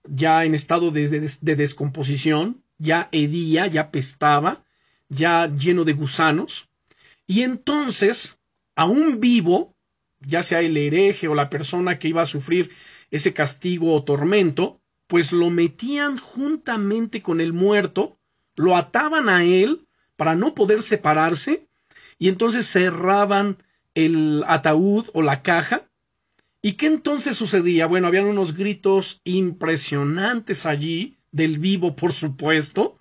[0.03, 4.63] ya en estado de, de descomposición, ya hedía, ya pestaba,
[5.09, 6.69] ya lleno de gusanos,
[7.27, 8.39] y entonces,
[8.75, 9.73] aún vivo,
[10.21, 12.71] ya sea el hereje o la persona que iba a sufrir
[13.09, 18.17] ese castigo o tormento, pues lo metían juntamente con el muerto,
[18.55, 21.67] lo ataban a él para no poder separarse,
[22.17, 23.57] y entonces cerraban
[23.95, 25.89] el ataúd o la caja.
[26.61, 27.87] ¿Y qué entonces sucedía?
[27.87, 32.99] Bueno, habían unos gritos impresionantes allí, del vivo, por supuesto.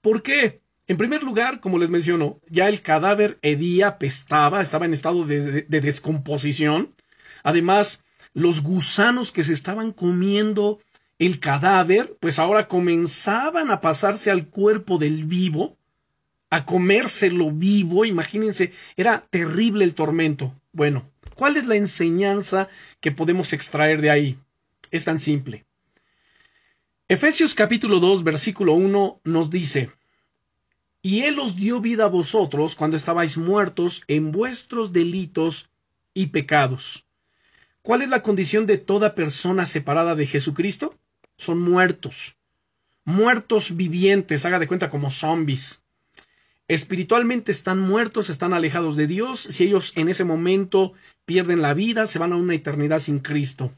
[0.00, 0.60] ¿Por qué?
[0.88, 5.62] En primer lugar, como les menciono, ya el cadáver hedía, pestaba, estaba en estado de,
[5.68, 6.94] descomposición.
[7.42, 10.80] Además, los gusanos que se estaban comiendo
[11.18, 15.76] el cadáver, pues ahora comenzaban a pasarse al cuerpo del vivo,
[16.48, 20.54] a comérselo vivo, imagínense, era terrible el tormento.
[20.72, 22.68] Bueno, ¿cuál es la enseñanza
[23.00, 24.38] que podemos extraer de ahí?
[24.90, 25.66] Es tan simple.
[27.08, 29.90] Efesios capítulo 2, versículo 1 nos dice,
[31.02, 35.70] y Él os dio vida a vosotros cuando estabais muertos en vuestros delitos
[36.14, 37.04] y pecados.
[37.82, 40.94] ¿Cuál es la condición de toda persona separada de Jesucristo?
[41.36, 42.36] Son muertos.
[43.04, 45.82] Muertos vivientes, haga de cuenta como zombies.
[46.66, 49.40] Espiritualmente están muertos, están alejados de Dios.
[49.40, 50.92] Si ellos en ese momento
[51.24, 53.72] pierden la vida, se van a una eternidad sin Cristo.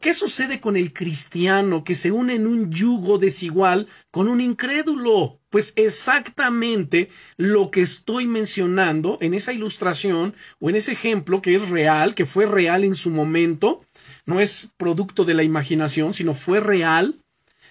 [0.00, 5.40] ¿Qué sucede con el cristiano que se une en un yugo desigual con un incrédulo?
[5.50, 11.68] Pues exactamente lo que estoy mencionando en esa ilustración o en ese ejemplo que es
[11.68, 13.84] real, que fue real en su momento,
[14.24, 17.20] no es producto de la imaginación, sino fue real.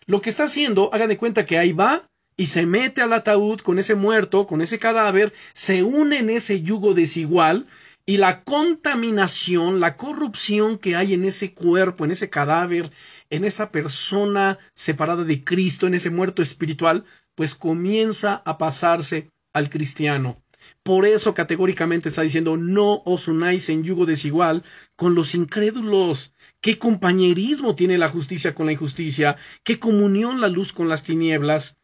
[0.05, 3.61] Lo que está haciendo, haga de cuenta que ahí va y se mete al ataúd
[3.61, 7.65] con ese muerto, con ese cadáver, se une en ese yugo desigual,
[8.09, 12.91] y la contaminación, la corrupción que hay en ese cuerpo, en ese cadáver,
[13.29, 19.69] en esa persona separada de Cristo, en ese muerto espiritual, pues comienza a pasarse al
[19.69, 20.41] cristiano.
[20.81, 24.63] Por eso categóricamente está diciendo no os unáis en yugo desigual
[24.95, 26.33] con los incrédulos.
[26.61, 29.37] ¿Qué compañerismo tiene la justicia con la injusticia?
[29.63, 31.78] ¿Qué comunión la luz con las tinieblas?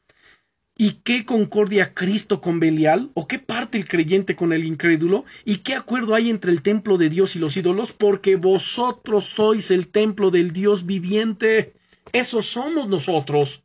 [0.77, 3.09] ¿Y qué concordia Cristo con Belial?
[3.13, 5.23] ¿O qué parte el creyente con el incrédulo?
[5.45, 7.93] ¿Y qué acuerdo hay entre el templo de Dios y los ídolos?
[7.93, 11.73] Porque vosotros sois el templo del Dios viviente.
[12.11, 13.63] Eso somos nosotros.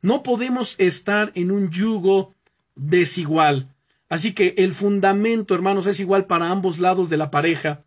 [0.00, 2.34] No podemos estar en un yugo
[2.76, 3.68] desigual.
[4.08, 7.84] Así que el fundamento, hermanos, es igual para ambos lados de la pareja.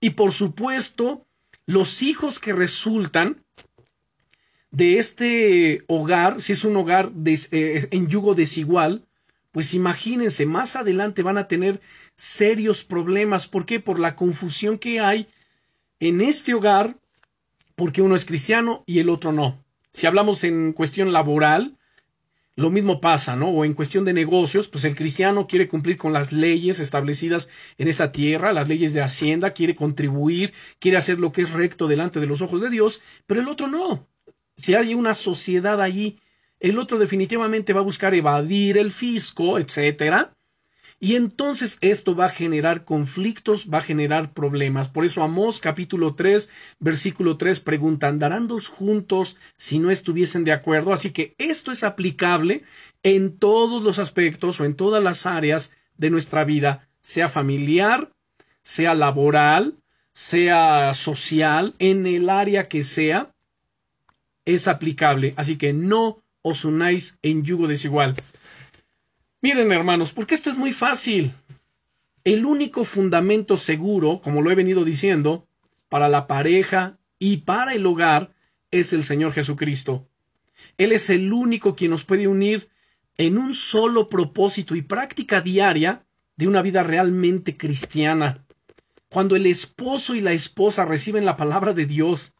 [0.00, 1.26] Y por supuesto,
[1.66, 3.43] los hijos que resultan
[4.74, 9.04] de este hogar, si es un hogar eh, en yugo desigual,
[9.52, 11.80] pues imagínense, más adelante van a tener
[12.16, 13.46] serios problemas.
[13.46, 13.78] ¿Por qué?
[13.78, 15.28] Por la confusión que hay
[16.00, 16.96] en este hogar,
[17.76, 19.62] porque uno es cristiano y el otro no.
[19.92, 21.76] Si hablamos en cuestión laboral,
[22.56, 23.50] lo mismo pasa, ¿no?
[23.50, 27.86] O en cuestión de negocios, pues el cristiano quiere cumplir con las leyes establecidas en
[27.86, 32.18] esta tierra, las leyes de Hacienda, quiere contribuir, quiere hacer lo que es recto delante
[32.18, 34.08] de los ojos de Dios, pero el otro no
[34.56, 36.20] si hay una sociedad allí,
[36.60, 40.34] el otro definitivamente va a buscar evadir el fisco, etcétera.
[41.00, 44.88] Y entonces esto va a generar conflictos, va a generar problemas.
[44.88, 46.48] Por eso Amós capítulo 3,
[46.78, 50.92] versículo 3 pregunta, ¿andarán dos juntos si no estuviesen de acuerdo?
[50.92, 52.62] Así que esto es aplicable
[53.02, 58.10] en todos los aspectos o en todas las áreas de nuestra vida, sea familiar,
[58.62, 59.76] sea laboral,
[60.14, 63.33] sea social, en el área que sea
[64.44, 68.14] es aplicable, así que no os unáis en yugo desigual.
[69.40, 71.32] Miren, hermanos, porque esto es muy fácil.
[72.24, 75.46] El único fundamento seguro, como lo he venido diciendo,
[75.88, 78.32] para la pareja y para el hogar
[78.70, 80.08] es el Señor Jesucristo.
[80.78, 82.68] Él es el único quien nos puede unir
[83.16, 86.04] en un solo propósito y práctica diaria
[86.36, 88.44] de una vida realmente cristiana.
[89.08, 92.34] Cuando el esposo y la esposa reciben la palabra de Dios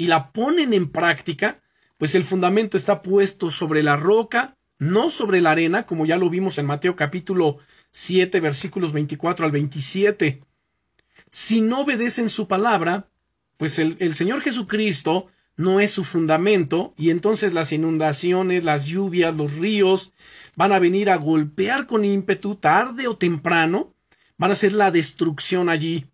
[0.00, 1.60] y la ponen en práctica,
[1.98, 6.30] pues el fundamento está puesto sobre la roca, no sobre la arena, como ya lo
[6.30, 7.58] vimos en Mateo capítulo
[7.90, 10.42] 7, versículos 24 al 27.
[11.30, 13.10] Si no obedecen su palabra,
[13.58, 15.26] pues el, el Señor Jesucristo
[15.58, 20.12] no es su fundamento y entonces las inundaciones, las lluvias, los ríos
[20.56, 23.92] van a venir a golpear con ímpetu tarde o temprano,
[24.38, 26.06] van a ser la destrucción allí.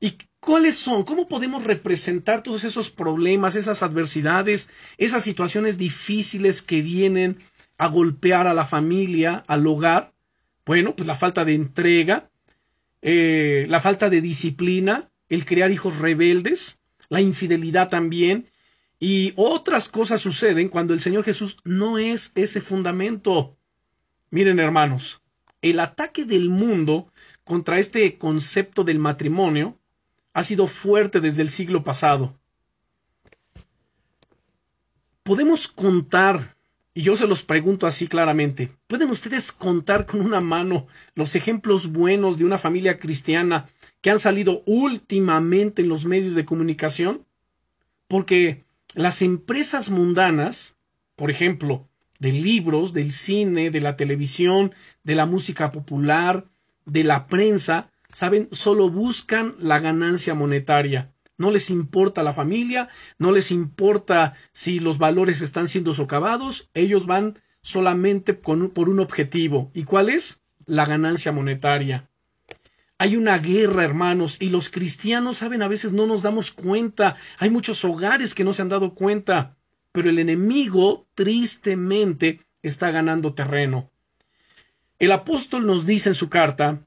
[0.00, 1.04] ¿Y cuáles son?
[1.04, 7.38] ¿Cómo podemos representar todos esos problemas, esas adversidades, esas situaciones difíciles que vienen
[7.78, 10.12] a golpear a la familia, al hogar?
[10.66, 12.30] Bueno, pues la falta de entrega,
[13.00, 18.50] eh, la falta de disciplina, el crear hijos rebeldes, la infidelidad también,
[19.00, 23.56] y otras cosas suceden cuando el Señor Jesús no es ese fundamento.
[24.30, 25.22] Miren, hermanos,
[25.62, 27.10] el ataque del mundo
[27.44, 29.78] contra este concepto del matrimonio
[30.34, 32.36] ha sido fuerte desde el siglo pasado.
[35.22, 36.56] Podemos contar,
[36.92, 41.90] y yo se los pregunto así claramente, ¿pueden ustedes contar con una mano los ejemplos
[41.92, 43.70] buenos de una familia cristiana
[44.02, 47.24] que han salido últimamente en los medios de comunicación?
[48.08, 48.64] Porque
[48.94, 50.76] las empresas mundanas,
[51.16, 54.74] por ejemplo, de libros, del cine, de la televisión,
[55.04, 56.44] de la música popular,
[56.84, 61.12] de la prensa, saben, solo buscan la ganancia monetaria.
[61.36, 62.88] No les importa la familia,
[63.18, 69.00] no les importa si los valores están siendo socavados, ellos van solamente con, por un
[69.00, 69.72] objetivo.
[69.74, 70.42] ¿Y cuál es?
[70.64, 72.08] La ganancia monetaria.
[72.98, 77.16] Hay una guerra, hermanos, y los cristianos, saben, a veces no nos damos cuenta.
[77.38, 79.56] Hay muchos hogares que no se han dado cuenta,
[79.90, 83.90] pero el enemigo, tristemente, está ganando terreno.
[85.00, 86.84] El apóstol nos dice en su carta,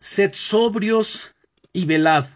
[0.00, 1.34] sed sobrios
[1.72, 2.26] y velad,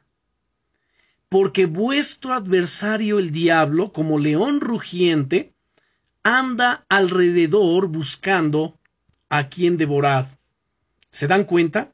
[1.28, 5.54] porque vuestro adversario el diablo, como león rugiente,
[6.22, 8.78] anda alrededor buscando
[9.28, 10.38] a quien devorar.
[11.10, 11.92] ¿Se dan cuenta?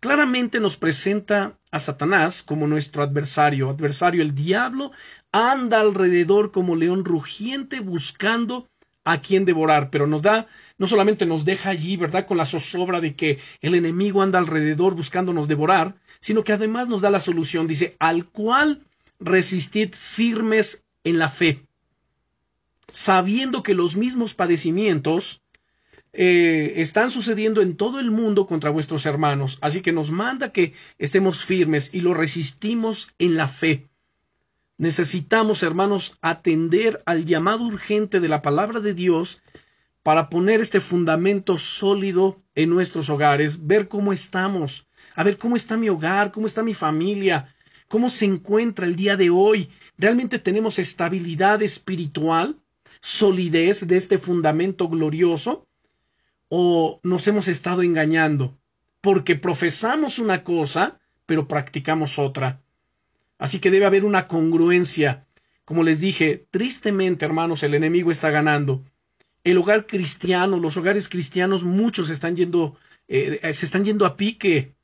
[0.00, 3.70] claramente nos presenta a Satanás como nuestro adversario.
[3.70, 4.92] Adversario, el diablo
[5.32, 8.68] anda alrededor como león rugiente buscando
[9.06, 10.48] a quien devorar, pero nos da,
[10.78, 14.96] no solamente nos deja allí, ¿verdad?, con la zozobra de que el enemigo anda alrededor
[14.96, 18.82] buscándonos devorar, sino que además nos da la solución, dice, al cual
[19.20, 21.62] resistid firmes en la fe,
[22.92, 25.40] sabiendo que los mismos padecimientos
[26.12, 30.72] eh, están sucediendo en todo el mundo contra vuestros hermanos, así que nos manda que
[30.98, 33.86] estemos firmes y lo resistimos en la fe.
[34.78, 39.42] Necesitamos, hermanos, atender al llamado urgente de la palabra de Dios
[40.02, 45.76] para poner este fundamento sólido en nuestros hogares, ver cómo estamos, a ver cómo está
[45.76, 47.54] mi hogar, cómo está mi familia,
[47.88, 49.70] cómo se encuentra el día de hoy.
[49.98, 52.56] ¿Realmente tenemos estabilidad espiritual,
[53.00, 55.66] solidez de este fundamento glorioso?
[56.48, 58.58] o nos hemos estado engañando,
[59.00, 62.62] porque profesamos una cosa, pero practicamos otra.
[63.38, 65.26] Así que debe haber una congruencia.
[65.64, 68.84] Como les dije, tristemente, hermanos, el enemigo está ganando.
[69.44, 72.76] El hogar cristiano, los hogares cristianos, muchos están yendo,
[73.08, 74.74] eh, se están yendo a pique.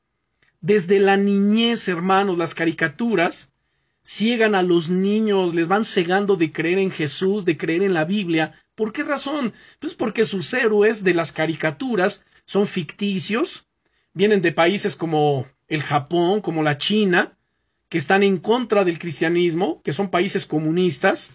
[0.61, 3.53] Desde la niñez, hermanos, las caricaturas
[4.03, 8.05] ciegan a los niños, les van cegando de creer en Jesús, de creer en la
[8.05, 8.53] Biblia.
[8.75, 9.53] ¿Por qué razón?
[9.79, 13.67] Pues porque sus héroes de las caricaturas son ficticios,
[14.13, 17.37] vienen de países como el Japón, como la China,
[17.93, 21.31] que están en contra del cristianismo, que son países comunistas.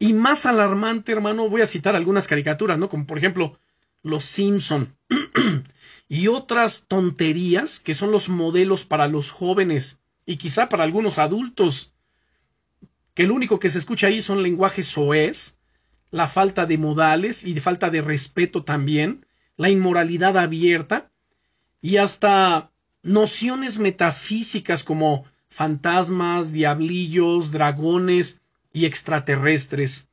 [0.00, 2.88] Y más alarmante, hermano, voy a citar algunas caricaturas, ¿no?
[2.88, 3.56] Como por ejemplo
[4.02, 4.96] Los Simpson
[6.08, 11.94] y otras tonterías que son los modelos para los jóvenes y quizá para algunos adultos,
[13.14, 15.60] que lo único que se escucha ahí son lenguajes soez,
[16.10, 19.24] la falta de modales y de falta de respeto también,
[19.56, 21.12] la inmoralidad abierta
[21.80, 22.72] y hasta
[23.06, 28.40] nociones metafísicas como fantasmas, diablillos, dragones
[28.72, 30.08] y extraterrestres.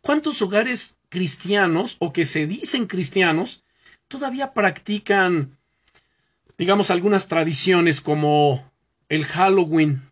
[0.00, 3.62] ¿Cuántos hogares cristianos o que se dicen cristianos
[4.08, 5.58] todavía practican,
[6.56, 8.70] digamos, algunas tradiciones como
[9.08, 10.02] el Halloween,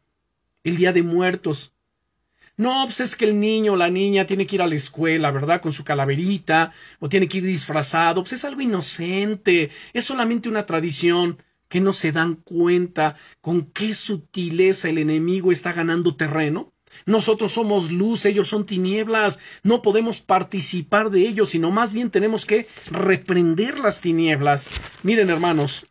[0.64, 1.72] el Día de Muertos.
[2.56, 5.30] No, pues es que el niño o la niña tiene que ir a la escuela,
[5.30, 5.60] ¿verdad?
[5.60, 10.66] Con su calaverita, o tiene que ir disfrazado, pues es algo inocente, es solamente una
[10.66, 11.38] tradición
[11.68, 16.72] que no se dan cuenta con qué sutileza el enemigo está ganando terreno.
[17.06, 19.38] Nosotros somos luz, ellos son tinieblas.
[19.62, 24.68] No podemos participar de ellos, sino más bien tenemos que reprender las tinieblas.
[25.02, 25.86] Miren, hermanos,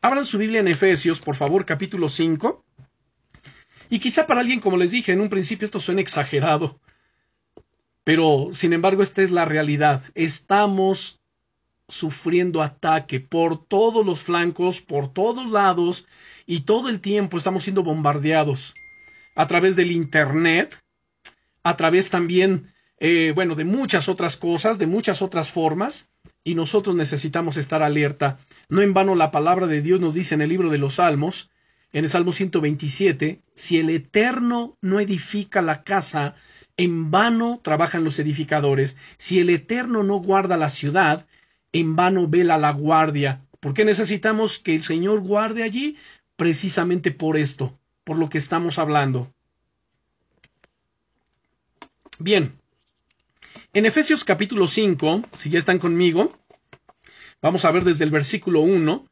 [0.00, 2.64] abran su Biblia en Efesios, por favor, capítulo 5.
[3.88, 6.80] Y quizá para alguien, como les dije en un principio, esto suena exagerado.
[8.02, 10.02] Pero, sin embargo, esta es la realidad.
[10.14, 11.20] Estamos
[11.88, 16.06] sufriendo ataque por todos los flancos, por todos lados,
[16.46, 18.74] y todo el tiempo estamos siendo bombardeados
[19.34, 20.82] a través del Internet,
[21.62, 26.08] a través también, eh, bueno, de muchas otras cosas, de muchas otras formas,
[26.42, 28.38] y nosotros necesitamos estar alerta.
[28.68, 31.50] No en vano la palabra de Dios nos dice en el libro de los Salmos,
[31.92, 36.34] en el Salmo 127, si el Eterno no edifica la casa,
[36.76, 38.96] en vano trabajan los edificadores.
[39.18, 41.26] Si el Eterno no guarda la ciudad,
[41.80, 43.42] en vano vela la guardia.
[43.60, 45.96] ¿Por qué necesitamos que el Señor guarde allí?
[46.36, 49.32] Precisamente por esto, por lo que estamos hablando.
[52.18, 52.58] Bien,
[53.74, 56.38] en Efesios capítulo 5, si ya están conmigo,
[57.42, 59.06] vamos a ver desde el versículo 1,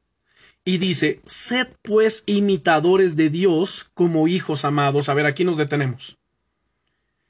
[0.65, 5.11] y dice, sed pues imitadores de Dios como hijos amados.
[5.11, 6.17] A ver, aquí nos detenemos.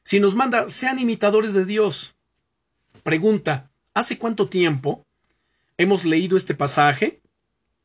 [0.04, 2.14] Si nos manda, sean imitadores de Dios.
[3.02, 5.03] Pregunta, ¿hace cuánto tiempo
[5.78, 7.20] hemos leído este pasaje?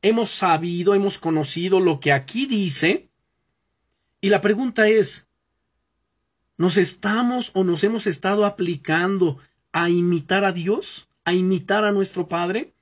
[0.01, 3.09] ¿Hemos sabido, hemos conocido lo que aquí dice?
[4.21, 5.27] Y la pregunta es,
[6.57, 9.37] ¿nos estamos o nos hemos estado aplicando
[9.71, 11.07] a imitar a Dios?
[11.25, 12.73] ¿A imitar a nuestro Padre?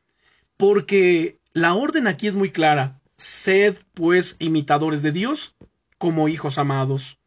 [0.57, 2.99] Porque la orden aquí es muy clara.
[3.17, 5.55] Sed, pues, imitadores de Dios
[5.97, 7.19] como hijos amados.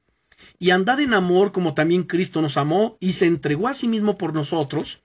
[0.59, 4.17] Y andad en amor como también Cristo nos amó y se entregó a sí mismo
[4.17, 5.03] por nosotros,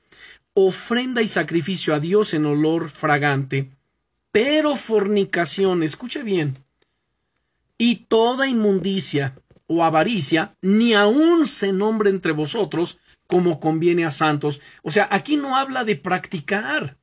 [0.55, 3.69] ofrenda y sacrificio a Dios en olor fragante.
[4.31, 6.55] Pero fornicación, escuche bien,
[7.77, 9.35] y toda inmundicia
[9.67, 12.97] o avaricia, ni aun se nombre entre vosotros
[13.27, 14.61] como conviene a santos.
[14.81, 16.97] O sea, aquí no habla de practicar,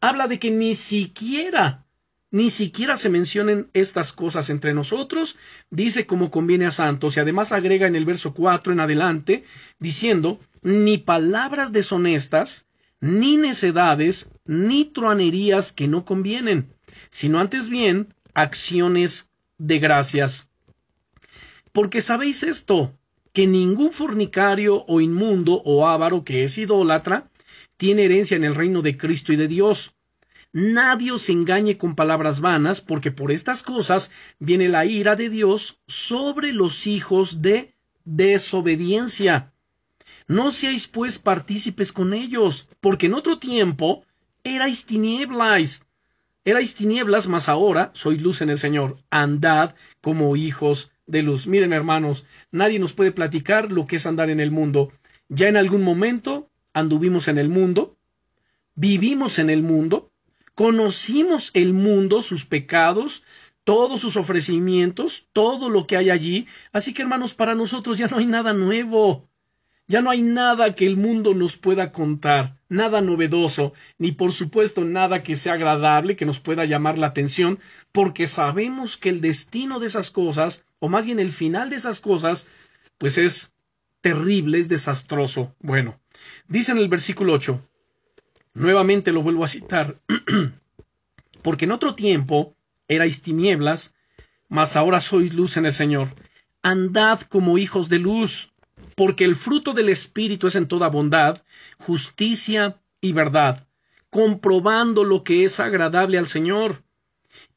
[0.00, 1.85] habla de que ni siquiera,
[2.30, 5.36] ni siquiera se mencionen estas cosas entre nosotros,
[5.70, 9.44] dice como conviene a santos, y además agrega en el verso 4 en adelante,
[9.78, 12.66] diciendo, ni palabras deshonestas,
[13.00, 16.74] ni necedades, ni truanerías que no convienen,
[17.10, 20.48] sino antes bien acciones de gracias.
[21.72, 22.98] Porque sabéis esto,
[23.32, 27.28] que ningún fornicario o inmundo o avaro que es idólatra
[27.76, 29.95] tiene herencia en el reino de Cristo y de Dios.
[30.56, 35.82] Nadie os engañe con palabras vanas, porque por estas cosas viene la ira de Dios
[35.86, 37.74] sobre los hijos de
[38.06, 39.52] desobediencia.
[40.26, 44.06] No seáis pues partícipes con ellos, porque en otro tiempo
[44.44, 45.84] erais tinieblas,
[46.46, 48.96] Erais tinieblas, mas ahora sois luz en el Señor.
[49.10, 51.46] Andad como hijos de luz.
[51.46, 54.90] Miren, hermanos, nadie nos puede platicar lo que es andar en el mundo.
[55.28, 57.98] Ya en algún momento anduvimos en el mundo,
[58.74, 60.12] vivimos en el mundo,
[60.56, 63.22] conocimos el mundo, sus pecados,
[63.62, 66.46] todos sus ofrecimientos, todo lo que hay allí.
[66.72, 69.28] Así que, hermanos, para nosotros ya no hay nada nuevo.
[69.86, 74.84] Ya no hay nada que el mundo nos pueda contar, nada novedoso, ni por supuesto
[74.84, 77.60] nada que sea agradable, que nos pueda llamar la atención,
[77.92, 82.00] porque sabemos que el destino de esas cosas, o más bien el final de esas
[82.00, 82.46] cosas,
[82.98, 83.52] pues es
[84.00, 85.54] terrible, es desastroso.
[85.60, 86.00] Bueno,
[86.48, 87.60] dice en el versículo 8,
[88.56, 90.00] nuevamente lo vuelvo a citar,
[91.42, 92.56] porque en otro tiempo
[92.88, 93.94] erais tinieblas,
[94.48, 96.08] mas ahora sois luz en el Señor.
[96.62, 98.52] Andad como hijos de luz
[98.96, 101.44] porque el fruto del Espíritu es en toda bondad,
[101.78, 103.68] justicia y verdad,
[104.10, 106.82] comprobando lo que es agradable al Señor.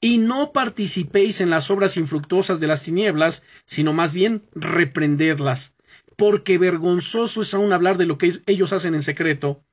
[0.01, 5.77] Y no participéis en las obras infructuosas de las tinieblas, sino más bien reprendedlas,
[6.17, 9.63] porque vergonzoso es aún hablar de lo que ellos hacen en secreto.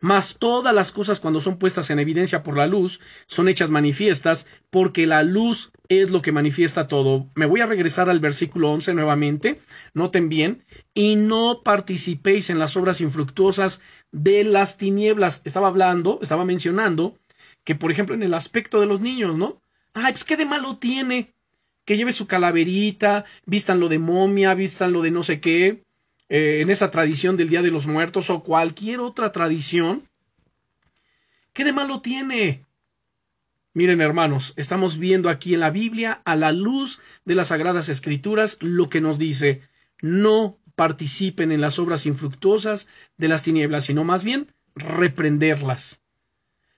[0.00, 4.46] Mas todas las cosas cuando son puestas en evidencia por la luz son hechas manifiestas,
[4.70, 7.28] porque la luz es lo que manifiesta todo.
[7.34, 9.60] Me voy a regresar al versículo 11 nuevamente.
[9.94, 10.64] Noten bien,
[10.94, 13.80] y no participéis en las obras infructuosas
[14.12, 15.42] de las tinieblas.
[15.44, 17.18] Estaba hablando, estaba mencionando
[17.64, 19.60] que, por ejemplo, en el aspecto de los niños, ¿no?
[19.94, 21.34] Ay, pues qué de malo tiene
[21.86, 25.85] que lleve su calaverita, vistan lo de momia, vistan lo de no sé qué,
[26.28, 30.08] eh, en esa tradición del Día de los Muertos o cualquier otra tradición,
[31.52, 32.64] ¿qué de malo tiene?
[33.74, 38.56] Miren, hermanos, estamos viendo aquí en la Biblia, a la luz de las Sagradas Escrituras,
[38.60, 39.60] lo que nos dice,
[40.00, 46.02] no participen en las obras infructuosas de las tinieblas, sino más bien reprenderlas.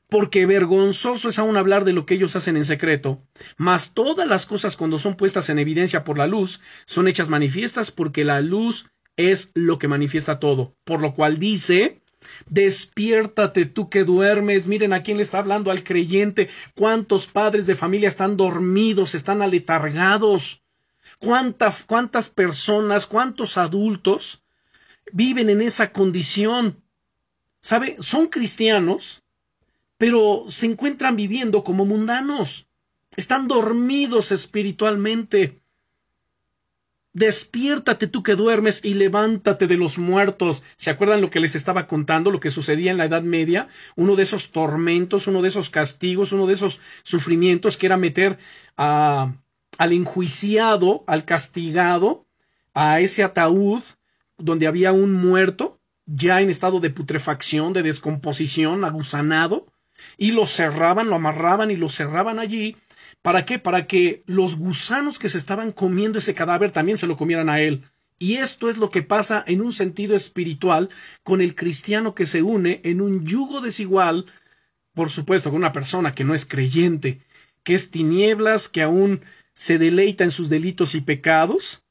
[0.09, 3.19] porque vergonzoso es aún hablar de lo que ellos hacen en secreto.
[3.57, 7.91] Mas todas las cosas cuando son puestas en evidencia por la luz, son hechas manifiestas
[7.91, 10.75] porque la luz es lo que manifiesta todo.
[10.85, 12.01] Por lo cual dice,
[12.49, 14.67] Despiértate tú que duermes.
[14.67, 16.49] Miren a quién le está hablando al creyente.
[16.75, 20.63] ¿Cuántos padres de familia están dormidos, están aletargados?
[21.19, 24.43] ¿Cuántas, cuántas personas, cuántos adultos
[25.13, 26.83] viven en esa condición?
[27.61, 27.97] ¿Sabe?
[27.99, 29.23] Son cristianos,
[29.97, 32.69] pero se encuentran viviendo como mundanos.
[33.17, 35.61] Están dormidos espiritualmente.
[37.15, 40.63] Despiértate tú que duermes y levántate de los muertos.
[40.77, 43.69] ¿Se acuerdan lo que les estaba contando, lo que sucedía en la Edad Media?
[43.97, 48.39] Uno de esos tormentos, uno de esos castigos, uno de esos sufrimientos que era meter
[48.77, 49.33] a,
[49.79, 52.27] al enjuiciado, al castigado,
[52.75, 53.83] a ese ataúd
[54.37, 59.67] donde había un muerto, ya en estado de putrefacción, de descomposición, agusanado,
[60.17, 62.77] y lo cerraban, lo amarraban y lo cerraban allí.
[63.29, 63.59] ¿Para qué?
[63.59, 67.61] Para que los gusanos que se estaban comiendo ese cadáver también se lo comieran a
[67.61, 67.85] él.
[68.19, 70.89] Y esto es lo que pasa en un sentido espiritual
[71.25, 74.25] con el cristiano que se une en un yugo desigual,
[74.95, 77.21] por supuesto, con una persona que no es creyente,
[77.65, 79.21] que es tinieblas, que aún
[79.53, 81.83] se deleita en sus delitos y pecados,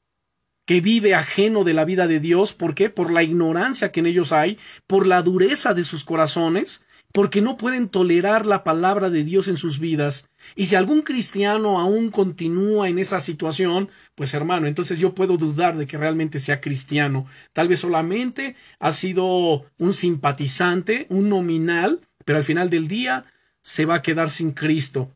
[0.64, 2.90] que vive ajeno de la vida de Dios, ¿por qué?
[2.90, 4.58] Por la ignorancia que en ellos hay,
[4.88, 6.84] por la dureza de sus corazones,
[7.18, 10.30] porque no pueden tolerar la palabra de Dios en sus vidas.
[10.54, 15.76] Y si algún cristiano aún continúa en esa situación, pues hermano, entonces yo puedo dudar
[15.76, 17.26] de que realmente sea cristiano.
[17.52, 23.24] Tal vez solamente ha sido un simpatizante, un nominal, pero al final del día
[23.62, 25.10] se va a quedar sin Cristo.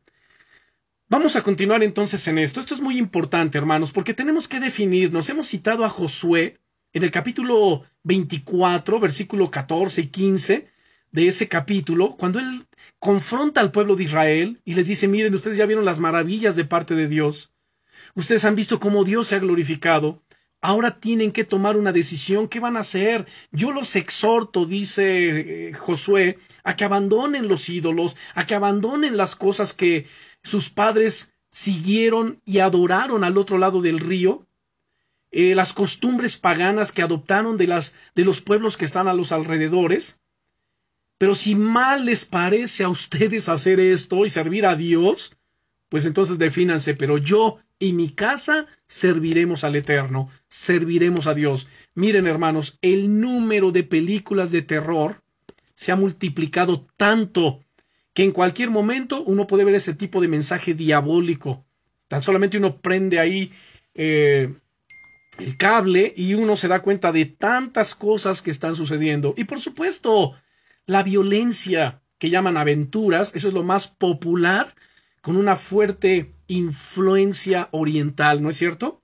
[1.09, 2.59] Vamos a continuar entonces en esto.
[2.59, 5.31] Esto es muy importante, hermanos, porque tenemos que definirnos.
[5.31, 6.59] Hemos citado a Josué
[6.93, 10.72] en el capítulo 24, versículo 14 y 15,
[11.13, 12.67] de ese capítulo, cuando él
[12.99, 16.65] confronta al pueblo de Israel y les dice, miren, ustedes ya vieron las maravillas de
[16.65, 17.53] parte de Dios,
[18.15, 20.23] ustedes han visto cómo Dios se ha glorificado,
[20.63, 23.27] ahora tienen que tomar una decisión, ¿qué van a hacer?
[23.51, 29.37] Yo los exhorto, dice eh, Josué, a que abandonen los ídolos, a que abandonen las
[29.37, 30.07] cosas que
[30.43, 34.47] sus padres siguieron y adoraron al otro lado del río,
[35.31, 39.33] eh, las costumbres paganas que adoptaron de las de los pueblos que están a los
[39.33, 40.22] alrededores,
[41.23, 45.37] pero si mal les parece a ustedes hacer esto y servir a Dios,
[45.89, 51.69] pues entonces defínanse, pero yo y mi casa serviremos al Eterno, serviremos a Dios.
[51.95, 55.23] Miren, hermanos, el número de películas de terror
[55.77, 57.61] se ha multiplicado tanto
[58.15, 61.65] que en cualquier momento uno puede ver ese tipo de mensaje diabólico.
[62.09, 63.53] Tan solamente uno prende ahí
[63.95, 64.53] eh,
[65.39, 69.35] el cable y uno se da cuenta de tantas cosas que están sucediendo.
[69.37, 70.35] Y por supuesto,
[70.87, 74.75] la violencia que llaman aventuras, eso es lo más popular,
[75.21, 79.03] con una fuerte influencia oriental, ¿no es cierto?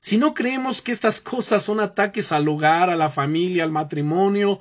[0.00, 4.60] Si no creemos que estas cosas son ataques al hogar, a la familia, al matrimonio,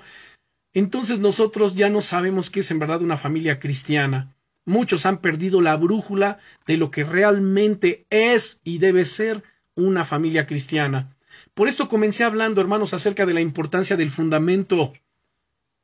[0.74, 4.36] entonces nosotros ya no sabemos qué es en verdad una familia cristiana.
[4.66, 9.44] Muchos han perdido la brújula de lo que realmente es y debe ser
[9.76, 11.16] una familia cristiana.
[11.54, 14.94] Por esto comencé hablando, hermanos, acerca de la importancia del fundamento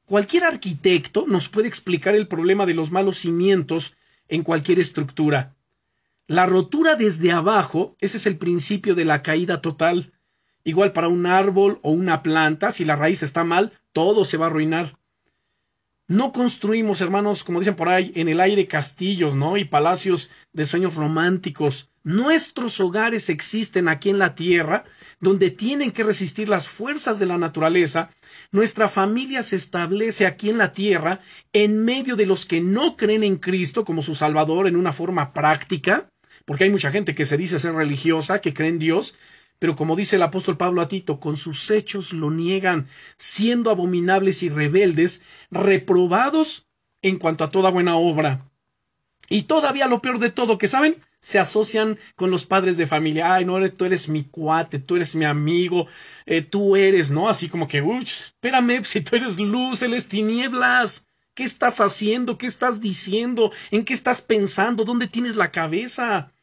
[0.10, 3.96] Cualquier arquitecto nos puede explicar el problema de los malos cimientos
[4.28, 5.56] en cualquier estructura.
[6.26, 10.14] La rotura desde abajo, ese es el principio de la caída total.
[10.64, 14.48] Igual para un árbol o una planta, si la raíz está mal, todo se va
[14.48, 14.98] a arruinar.
[16.08, 19.58] No construimos, hermanos, como dicen por ahí, en el aire castillos, ¿no?
[19.58, 21.92] Y palacios de sueños románticos.
[22.04, 24.86] Nuestros hogares existen aquí en la tierra,
[25.20, 28.10] donde tienen que resistir las fuerzas de la naturaleza.
[28.52, 31.20] Nuestra familia se establece aquí en la tierra,
[31.54, 35.34] en medio de los que no creen en Cristo como su Salvador en una forma
[35.34, 36.10] práctica,
[36.46, 39.14] porque hay mucha gente que se dice ser religiosa, que cree en Dios,
[39.60, 42.88] pero como dice el apóstol Pablo a Tito, con sus hechos lo niegan,
[43.18, 45.22] siendo abominables y rebeldes,
[45.52, 46.66] reprobados
[47.04, 48.49] en cuanto a toda buena obra.
[49.30, 53.34] Y todavía lo peor de todo, que saben, se asocian con los padres de familia.
[53.36, 55.88] Ay, no, tú eres mi cuate, tú eres mi amigo,
[56.26, 57.30] eh, tú eres, ¿no?
[57.30, 61.08] Así como que, uy, espérame, si tú eres luz, él tinieblas.
[61.36, 62.38] ¿Qué estás haciendo?
[62.38, 63.52] ¿Qué estás diciendo?
[63.72, 64.84] ¿En qué estás pensando?
[64.84, 66.34] ¿Dónde tienes la cabeza?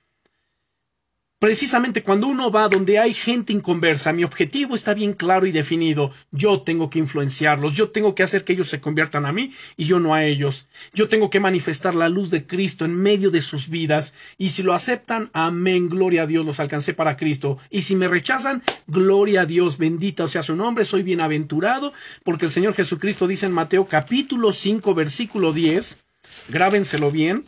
[1.39, 6.11] Precisamente cuando uno va donde hay gente inconversa, mi objetivo está bien claro y definido.
[6.31, 9.85] Yo tengo que influenciarlos, yo tengo que hacer que ellos se conviertan a mí y
[9.85, 10.67] yo no a ellos.
[10.95, 14.63] Yo tengo que manifestar la luz de Cristo en medio de sus vidas y si
[14.63, 17.59] lo aceptan, amén, gloria a Dios, los alcancé para Cristo.
[17.69, 21.93] Y si me rechazan, gloria a Dios, bendita sea su nombre, soy bienaventurado,
[22.25, 26.03] porque el Señor Jesucristo dice en Mateo capítulo 5 versículo 10,
[26.49, 27.45] Grábenselo bien.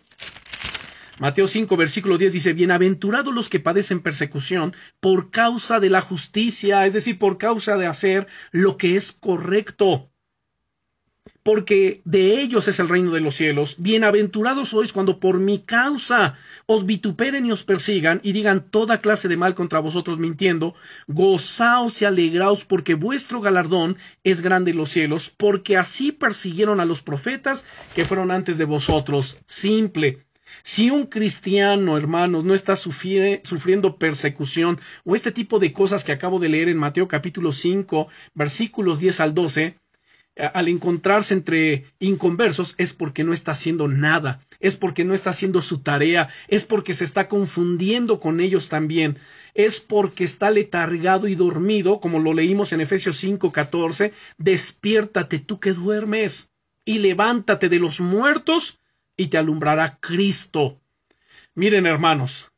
[1.21, 6.87] Mateo 5, versículo 10 dice, Bienaventurados los que padecen persecución por causa de la justicia,
[6.87, 10.13] es decir, por causa de hacer lo que es correcto.
[11.43, 13.77] Porque de ellos es el reino de los cielos.
[13.79, 19.27] Bienaventurados sois cuando por mi causa os vituperen y os persigan y digan toda clase
[19.27, 20.75] de mal contra vosotros mintiendo.
[21.09, 26.85] Gozaos y alegraos porque vuestro galardón es grande en los cielos, porque así persiguieron a
[26.85, 27.65] los profetas
[27.95, 29.39] que fueron antes de vosotros.
[29.47, 30.28] Simple.
[30.63, 36.39] Si un cristiano, hermanos, no está sufriendo persecución o este tipo de cosas que acabo
[36.39, 39.77] de leer en Mateo capítulo 5, versículos 10 al 12,
[40.55, 45.63] al encontrarse entre inconversos es porque no está haciendo nada, es porque no está haciendo
[45.63, 49.19] su tarea, es porque se está confundiendo con ellos también,
[49.55, 55.59] es porque está letargado y dormido, como lo leímos en Efesios 5, 14, despiértate tú
[55.59, 56.53] que duermes
[56.85, 58.79] y levántate de los muertos
[59.19, 60.81] y te alumbrará Cristo.
[61.55, 62.53] Miren, hermanos,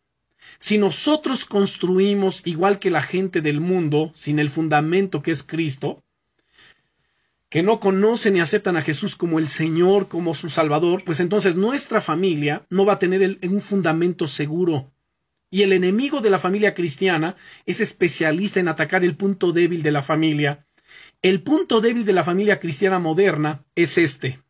[0.58, 6.04] si nosotros construimos igual que la gente del mundo, sin el fundamento que es Cristo,
[7.48, 11.56] que no conocen y aceptan a Jesús como el Señor, como su Salvador, pues entonces
[11.56, 14.92] nuestra familia no va a tener un fundamento seguro.
[15.50, 17.36] Y el enemigo de la familia cristiana
[17.66, 20.66] es especialista en atacar el punto débil de la familia.
[21.22, 24.40] El punto débil de la familia cristiana moderna es este.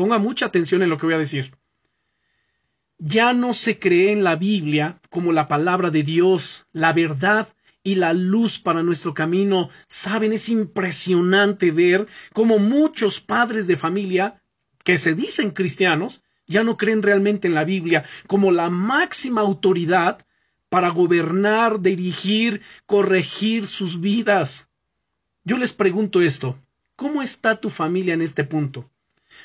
[0.00, 1.54] Ponga mucha atención en lo que voy a decir.
[2.96, 7.48] Ya no se cree en la Biblia como la palabra de Dios, la verdad
[7.82, 9.68] y la luz para nuestro camino.
[9.88, 14.42] Saben, es impresionante ver cómo muchos padres de familia
[14.84, 20.26] que se dicen cristianos ya no creen realmente en la Biblia como la máxima autoridad
[20.70, 24.70] para gobernar, dirigir, corregir sus vidas.
[25.44, 26.58] Yo les pregunto esto,
[26.96, 28.90] ¿cómo está tu familia en este punto?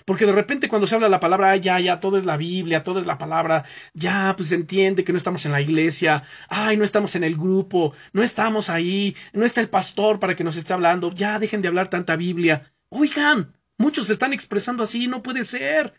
[0.03, 2.99] Porque de repente cuando se habla la palabra, ya, ya, todo es la Biblia, todo
[2.99, 6.83] es la palabra, ya, pues se entiende que no estamos en la iglesia, ay, no
[6.83, 10.73] estamos en el grupo, no estamos ahí, no está el pastor para que nos esté
[10.73, 12.71] hablando, ya dejen de hablar tanta Biblia.
[12.89, 15.93] Oigan, muchos se están expresando así, no puede ser.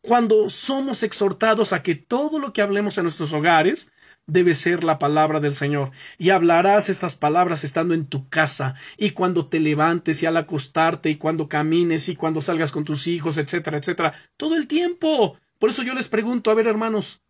[0.00, 3.90] Cuando somos exhortados a que todo lo que hablemos en nuestros hogares
[4.26, 5.90] debe ser la palabra del Señor.
[6.18, 11.10] Y hablarás estas palabras estando en tu casa, y cuando te levantes y al acostarte,
[11.10, 14.14] y cuando camines, y cuando salgas con tus hijos, etcétera, etcétera.
[14.36, 15.38] Todo el tiempo.
[15.58, 17.20] Por eso yo les pregunto, a ver, hermanos,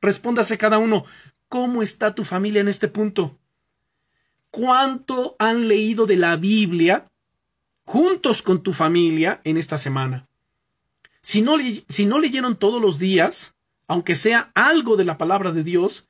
[0.00, 1.04] respóndase cada uno,
[1.48, 3.36] ¿cómo está tu familia en este punto?
[4.50, 7.10] ¿Cuánto han leído de la Biblia
[7.84, 10.26] juntos con tu familia en esta semana?
[11.20, 11.56] Si no,
[11.88, 13.54] si no leyeron todos los días,
[13.86, 16.08] aunque sea algo de la palabra de Dis,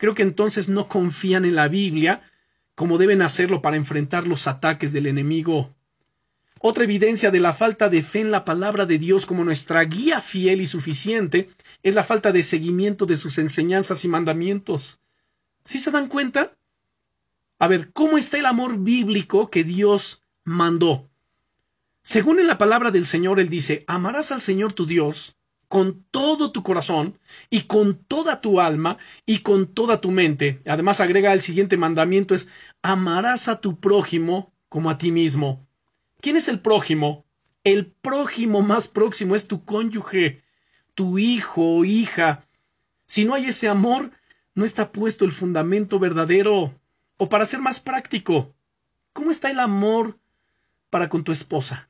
[0.00, 2.22] creo que entonces no confían en la Biblia
[2.74, 5.74] como deben hacerlo para enfrentar los ataques del enemigo.
[6.58, 10.22] Otra evidencia de la falta de fe en la palabra de Dios como nuestra guía
[10.22, 11.50] fiel y suficiente
[11.82, 15.00] es la falta de seguimiento de sus enseñanzas y mandamientos.
[15.64, 16.56] ¿Sí se dan cuenta?
[17.58, 21.10] A ver, ¿cómo está el amor bíblico que Dios mandó?
[22.02, 25.36] Según en la palabra del Señor, Él dice, amarás al Señor tu Dios
[25.70, 30.60] con todo tu corazón y con toda tu alma y con toda tu mente.
[30.66, 32.48] Además agrega el siguiente mandamiento es
[32.82, 35.64] amarás a tu prójimo como a ti mismo.
[36.20, 37.24] ¿Quién es el prójimo?
[37.62, 40.42] El prójimo más próximo es tu cónyuge,
[40.96, 42.48] tu hijo o hija.
[43.06, 44.10] Si no hay ese amor,
[44.56, 46.74] no está puesto el fundamento verdadero.
[47.16, 48.56] O para ser más práctico,
[49.12, 50.18] ¿cómo está el amor
[50.90, 51.88] para con tu esposa?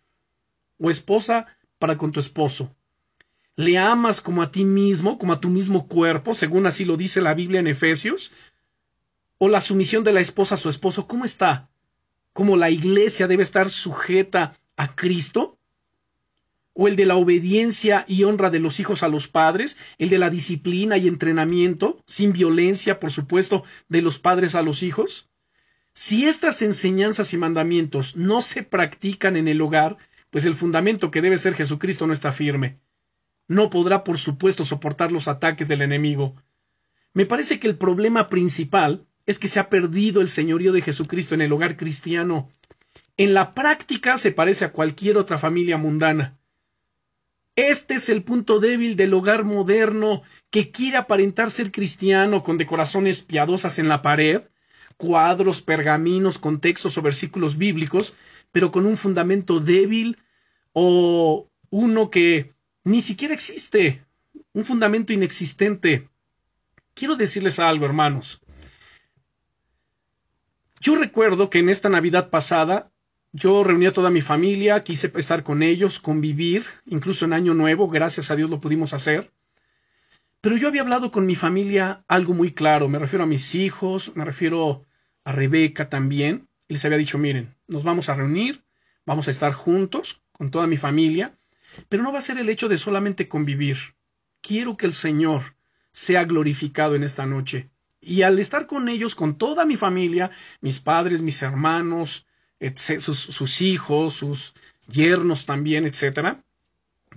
[0.78, 1.46] O esposa
[1.78, 2.76] para con tu esposo
[3.60, 7.20] le amas como a ti mismo, como a tu mismo cuerpo, según así lo dice
[7.20, 8.32] la Biblia en Efesios,
[9.36, 11.68] o la sumisión de la esposa a su esposo, ¿cómo está?
[12.32, 15.58] ¿Cómo la iglesia debe estar sujeta a Cristo?
[16.72, 19.76] ¿O el de la obediencia y honra de los hijos a los padres?
[19.98, 24.82] ¿El de la disciplina y entrenamiento, sin violencia, por supuesto, de los padres a los
[24.82, 25.28] hijos?
[25.92, 29.98] Si estas enseñanzas y mandamientos no se practican en el hogar,
[30.30, 32.78] pues el fundamento que debe ser Jesucristo no está firme
[33.50, 36.36] no podrá, por supuesto, soportar los ataques del enemigo.
[37.14, 41.34] Me parece que el problema principal es que se ha perdido el señorío de Jesucristo
[41.34, 42.52] en el hogar cristiano.
[43.16, 46.38] En la práctica se parece a cualquier otra familia mundana.
[47.56, 53.20] Este es el punto débil del hogar moderno que quiere aparentar ser cristiano con decoraciones
[53.20, 54.42] piadosas en la pared,
[54.96, 58.14] cuadros, pergaminos con textos o versículos bíblicos,
[58.52, 60.18] pero con un fundamento débil
[60.72, 64.04] o uno que ni siquiera existe
[64.52, 66.08] un fundamento inexistente.
[66.94, 68.40] Quiero decirles algo, hermanos.
[70.80, 72.90] Yo recuerdo que en esta Navidad pasada
[73.32, 77.88] yo reuní a toda mi familia, quise estar con ellos, convivir, incluso en Año Nuevo,
[77.88, 79.32] gracias a Dios lo pudimos hacer.
[80.40, 84.16] Pero yo había hablado con mi familia algo muy claro, me refiero a mis hijos,
[84.16, 84.86] me refiero
[85.22, 88.64] a Rebeca también, y les había dicho, miren, nos vamos a reunir,
[89.06, 91.38] vamos a estar juntos con toda mi familia,
[91.88, 93.78] pero no va a ser el hecho de solamente convivir.
[94.40, 95.56] Quiero que el Señor
[95.90, 97.70] sea glorificado en esta noche.
[98.00, 102.26] Y al estar con ellos, con toda mi familia, mis padres, mis hermanos,
[102.74, 104.54] sus, sus hijos, sus
[104.88, 106.42] yernos también, etcétera,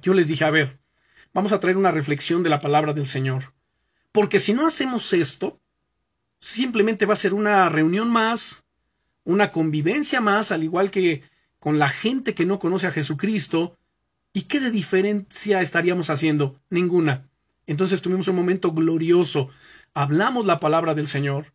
[0.02, 0.80] yo les dije, a ver,
[1.34, 3.54] vamos a traer una reflexión de la palabra del Señor.
[4.12, 5.60] Porque si no hacemos esto,
[6.40, 8.66] simplemente va a ser una reunión más,
[9.24, 11.24] una convivencia más, al igual que
[11.60, 13.78] con la gente que no conoce a Jesucristo.
[14.34, 16.60] ¿Y qué de diferencia estaríamos haciendo?
[16.72, 17.30] Ninguna.
[17.68, 19.50] Entonces tuvimos un momento glorioso,
[19.94, 21.54] hablamos la palabra del Señor,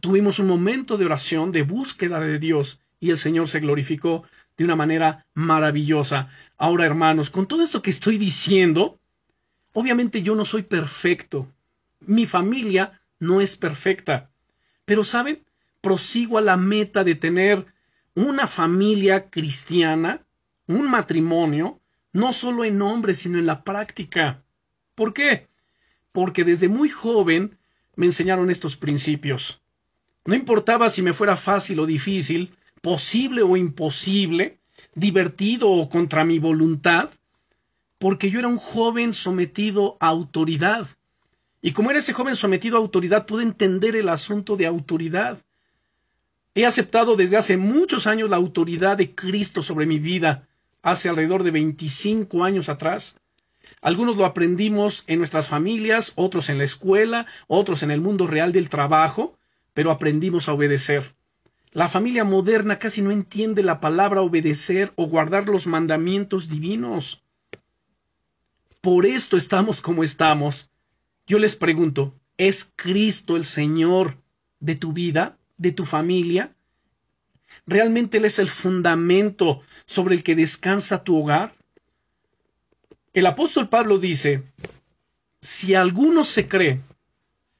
[0.00, 4.24] tuvimos un momento de oración, de búsqueda de Dios, y el Señor se glorificó
[4.56, 6.28] de una manera maravillosa.
[6.56, 8.98] Ahora, hermanos, con todo esto que estoy diciendo,
[9.74, 11.52] obviamente yo no soy perfecto.
[12.00, 14.30] Mi familia no es perfecta.
[14.86, 15.44] Pero, ¿saben?
[15.82, 17.66] Prosigo a la meta de tener
[18.14, 20.24] una familia cristiana,
[20.66, 21.80] un matrimonio,
[22.16, 24.42] no solo en nombre, sino en la práctica.
[24.94, 25.48] ¿Por qué?
[26.12, 27.58] Porque desde muy joven
[27.94, 29.60] me enseñaron estos principios.
[30.24, 34.58] No importaba si me fuera fácil o difícil, posible o imposible,
[34.94, 37.10] divertido o contra mi voluntad,
[37.98, 40.88] porque yo era un joven sometido a autoridad.
[41.60, 45.44] Y como era ese joven sometido a autoridad, pude entender el asunto de autoridad.
[46.54, 50.48] He aceptado desde hace muchos años la autoridad de Cristo sobre mi vida,
[50.86, 53.16] hace alrededor de 25 años atrás.
[53.82, 58.52] Algunos lo aprendimos en nuestras familias, otros en la escuela, otros en el mundo real
[58.52, 59.36] del trabajo,
[59.74, 61.16] pero aprendimos a obedecer.
[61.72, 67.24] La familia moderna casi no entiende la palabra obedecer o guardar los mandamientos divinos.
[68.80, 70.70] Por esto estamos como estamos.
[71.26, 74.18] Yo les pregunto, ¿es Cristo el Señor
[74.60, 76.55] de tu vida, de tu familia?
[77.66, 81.54] ¿Realmente Él es el fundamento sobre el que descansa tu hogar?
[83.12, 84.42] El apóstol Pablo dice,
[85.40, 86.80] si alguno se cree,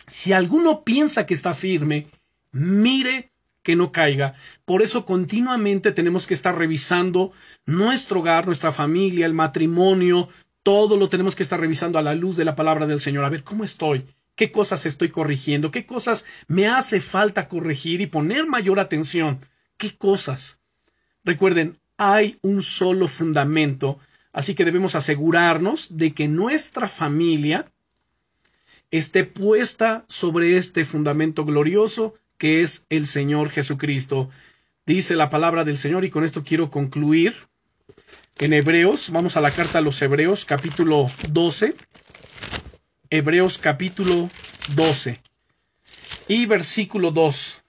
[0.07, 2.09] si alguno piensa que está firme,
[2.53, 3.30] mire
[3.62, 4.34] que no caiga.
[4.64, 7.32] Por eso continuamente tenemos que estar revisando
[7.64, 10.28] nuestro hogar, nuestra familia, el matrimonio,
[10.62, 13.24] todo lo tenemos que estar revisando a la luz de la palabra del Señor.
[13.24, 14.05] A ver, ¿cómo estoy?
[14.36, 15.70] ¿Qué cosas estoy corrigiendo?
[15.70, 19.40] ¿Qué cosas me hace falta corregir y poner mayor atención?
[19.77, 20.61] ¿Qué cosas?
[21.24, 23.99] Recuerden, hay un solo fundamento,
[24.33, 27.70] así que debemos asegurarnos de que nuestra familia
[28.91, 34.31] esté puesta sobre este fundamento glorioso que es el Señor Jesucristo.
[34.85, 37.35] Dice la palabra del Señor y con esto quiero concluir.
[38.39, 41.74] En Hebreos, vamos a la carta a los Hebreos, capítulo 12.
[43.09, 44.29] Hebreos capítulo
[44.74, 45.20] 12
[46.29, 47.62] y versículo 2.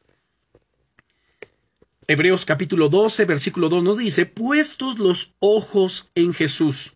[2.10, 6.94] Hebreos capítulo 12, versículo 2 nos dice, puestos los ojos en Jesús,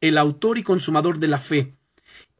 [0.00, 1.74] el autor y consumador de la fe,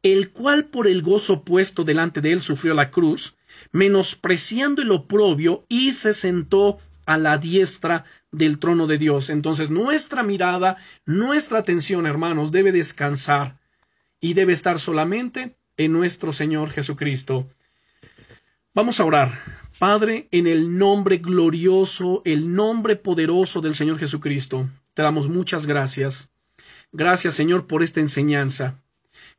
[0.01, 3.35] el cual por el gozo puesto delante de él sufrió la cruz,
[3.71, 9.29] menospreciando el oprobio, y se sentó a la diestra del trono de Dios.
[9.29, 13.59] Entonces nuestra mirada, nuestra atención, hermanos, debe descansar
[14.19, 17.47] y debe estar solamente en nuestro Señor Jesucristo.
[18.73, 19.64] Vamos a orar.
[19.77, 26.29] Padre, en el nombre glorioso, el nombre poderoso del Señor Jesucristo, te damos muchas gracias.
[26.93, 28.79] Gracias, Señor, por esta enseñanza.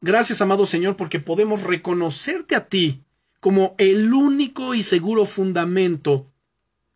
[0.03, 3.03] Gracias, amado Señor, porque podemos reconocerte a ti
[3.41, 6.31] como el único y seguro fundamento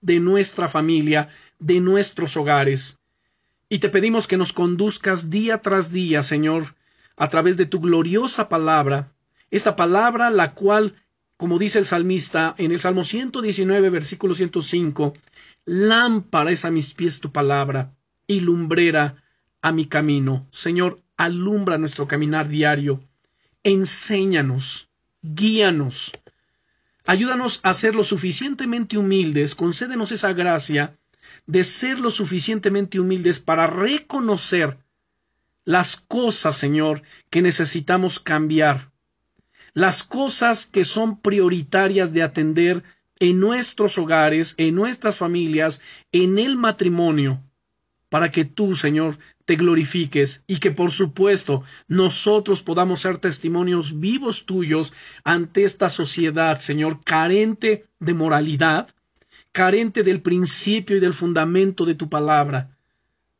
[0.02, 2.98] de nuestra familia, de nuestros hogares.
[3.70, 6.74] Y te pedimos que nos conduzcas día tras día, Señor,
[7.16, 9.12] a través de tu gloriosa palabra,
[9.50, 10.94] esta palabra la cual,
[11.40, 15.14] como dice el salmista en el Salmo 119, versículo 105,
[15.64, 17.94] lámpara es a mis pies tu palabra
[18.26, 19.24] y lumbrera
[19.62, 20.46] a mi camino.
[20.50, 23.02] Señor, alumbra nuestro caminar diario,
[23.62, 24.90] enséñanos,
[25.22, 26.12] guíanos,
[27.06, 30.98] ayúdanos a ser lo suficientemente humildes, concédenos esa gracia
[31.46, 34.76] de ser lo suficientemente humildes para reconocer
[35.64, 38.89] las cosas, Señor, que necesitamos cambiar,
[39.74, 42.82] las cosas que son prioritarias de atender
[43.18, 45.80] en nuestros hogares, en nuestras familias,
[46.12, 47.42] en el matrimonio,
[48.08, 54.46] para que tú, Señor, te glorifiques y que por supuesto nosotros podamos ser testimonios vivos
[54.46, 54.92] tuyos
[55.24, 58.88] ante esta sociedad, Señor, carente de moralidad,
[59.52, 62.76] carente del principio y del fundamento de tu palabra.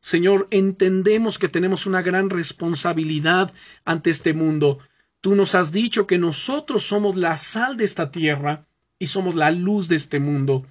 [0.01, 3.53] Señor, entendemos que tenemos una gran responsabilidad
[3.85, 4.79] ante este mundo.
[5.21, 8.65] Tú nos has dicho que nosotros somos la sal de esta tierra
[8.97, 10.65] y somos la luz de este mundo.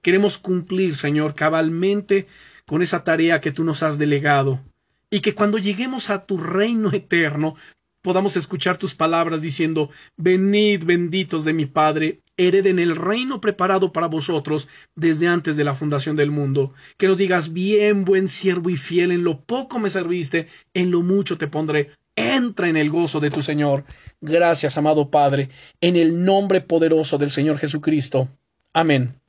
[0.00, 2.26] Queremos cumplir, Señor, cabalmente
[2.66, 4.60] con esa tarea que tú nos has delegado,
[5.10, 7.56] y que cuando lleguemos a tu reino eterno
[8.00, 14.06] podamos escuchar tus palabras diciendo Venid benditos de mi Padre, hereden el reino preparado para
[14.06, 16.72] vosotros desde antes de la fundación del mundo.
[16.96, 21.02] Que nos digas bien, buen siervo y fiel, en lo poco me serviste, en lo
[21.02, 21.90] mucho te pondré.
[22.20, 23.84] Entra en el gozo de tu Señor.
[24.20, 25.48] Gracias, amado Padre,
[25.80, 28.28] en el nombre poderoso del Señor Jesucristo.
[28.72, 29.19] Amén.